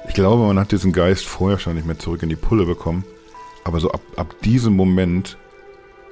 Ich 0.07 0.13
glaube, 0.13 0.43
man 0.45 0.59
hat 0.59 0.71
diesen 0.71 0.91
Geist 0.91 1.25
vorher 1.25 1.59
schon 1.59 1.75
nicht 1.75 1.85
mehr 1.85 1.99
zurück 1.99 2.23
in 2.23 2.29
die 2.29 2.35
Pulle 2.35 2.65
bekommen. 2.65 3.03
Aber 3.63 3.79
so 3.79 3.91
ab, 3.91 4.01
ab 4.15 4.35
diesem 4.43 4.75
Moment 4.75 5.37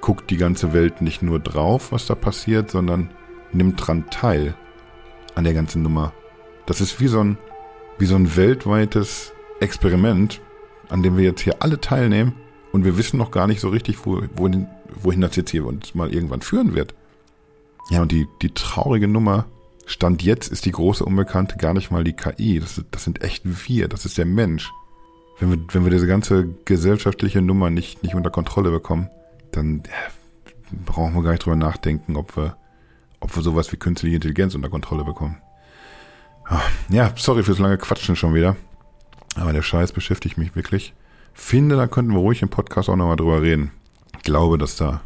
guckt 0.02 0.30
die 0.30 0.38
ganze 0.38 0.74
Welt 0.74 1.02
nicht 1.02 1.22
nur 1.22 1.40
drauf, 1.40 1.92
was 1.92 2.06
da 2.06 2.16
passiert, 2.16 2.72
sondern 2.72 3.10
nimmt 3.52 3.86
dran 3.86 4.10
teil 4.10 4.54
an 5.36 5.44
der 5.44 5.54
ganzen 5.54 5.82
Nummer. 5.82 6.14
Das 6.66 6.82
ist 6.82 7.00
wie 7.00 7.08
so 7.08 7.22
ein, 7.22 7.38
wie 7.98 8.06
so 8.06 8.16
ein 8.16 8.36
weltweites 8.36 9.34
Experiment, 9.60 10.40
an 10.90 11.04
dem 11.04 11.18
wir 11.18 11.24
jetzt 11.24 11.42
hier 11.42 11.62
alle 11.62 11.82
teilnehmen 11.82 12.34
und 12.72 12.86
wir 12.86 12.98
wissen 12.98 13.18
noch 13.18 13.32
gar 13.32 13.48
nicht 13.48 13.60
so 13.60 13.70
richtig, 13.70 14.06
wo, 14.06 14.22
wohin, 14.36 14.68
wohin 14.96 15.22
das 15.22 15.36
jetzt 15.36 15.52
hier 15.52 15.66
uns 15.66 15.96
mal 15.96 16.14
irgendwann 16.14 16.42
führen 16.42 16.76
wird. 16.76 16.94
Ja, 17.90 18.02
und 18.02 18.12
die, 18.12 18.28
die 18.42 18.54
traurige 18.54 19.08
Nummer, 19.08 19.46
Stand 19.90 20.22
jetzt 20.22 20.52
ist 20.52 20.66
die 20.66 20.72
große 20.72 21.04
Unbekannte 21.04 21.58
gar 21.58 21.74
nicht 21.74 21.90
mal 21.90 22.04
die 22.04 22.14
KI. 22.14 22.60
Das, 22.60 22.80
das 22.92 23.04
sind 23.04 23.24
echt 23.24 23.42
wir, 23.44 23.88
das 23.88 24.06
ist 24.06 24.20
der 24.20 24.26
Mensch. 24.26 24.72
Wenn 25.40 25.50
wir, 25.50 25.58
wenn 25.74 25.84
wir 25.84 25.90
diese 25.90 26.06
ganze 26.06 26.48
gesellschaftliche 26.64 27.42
Nummer 27.42 27.72
nicht, 27.72 28.04
nicht 28.04 28.14
unter 28.14 28.30
Kontrolle 28.30 28.70
bekommen, 28.70 29.10
dann 29.52 29.82
ja, 29.88 30.52
brauchen 30.86 31.16
wir 31.16 31.24
gar 31.24 31.32
nicht 31.32 31.44
drüber 31.44 31.56
nachdenken, 31.56 32.18
ob 32.18 32.38
wir, 32.38 32.56
ob 33.20 33.36
wir 33.36 33.42
sowas 33.42 33.72
wie 33.72 33.78
künstliche 33.78 34.18
Intelligenz 34.18 34.54
unter 34.54 34.70
Kontrolle 34.70 35.04
bekommen. 35.04 35.38
Ah, 36.46 36.62
ja, 36.90 37.12
sorry 37.16 37.42
fürs 37.42 37.58
lange 37.58 37.80
Quatschen 37.80 38.16
schon 38.16 38.36
wieder. 38.36 38.58
Aber 39.38 39.54
der 39.54 39.64
Scheiß 39.64 39.92
beschäftigt 39.92 40.38
mich 40.38 40.56
wirklich. 40.56 40.94
Finde, 41.34 41.78
da 41.78 41.88
könnten 41.88 42.12
wir 42.12 42.20
ruhig 42.20 42.44
im 42.44 42.50
Podcast 42.50 42.90
auch 42.90 42.96
nochmal 42.96 43.16
drüber 43.16 43.42
reden. 43.42 43.72
Ich 44.18 44.24
glaube, 44.24 44.60
dass 44.60 44.76
da, 44.76 45.02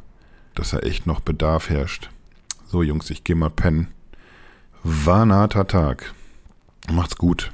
dass 0.56 0.72
da 0.72 0.80
echt 0.80 1.08
noch 1.08 1.22
Bedarf 1.22 1.70
herrscht. 1.70 2.10
So, 2.68 2.84
Jungs, 2.84 3.10
ich 3.12 3.24
gehe 3.24 3.38
mal 3.38 3.50
pennen. 3.50 3.88
Tag. 5.66 6.14
Macht's 6.92 7.16
gut. 7.16 7.52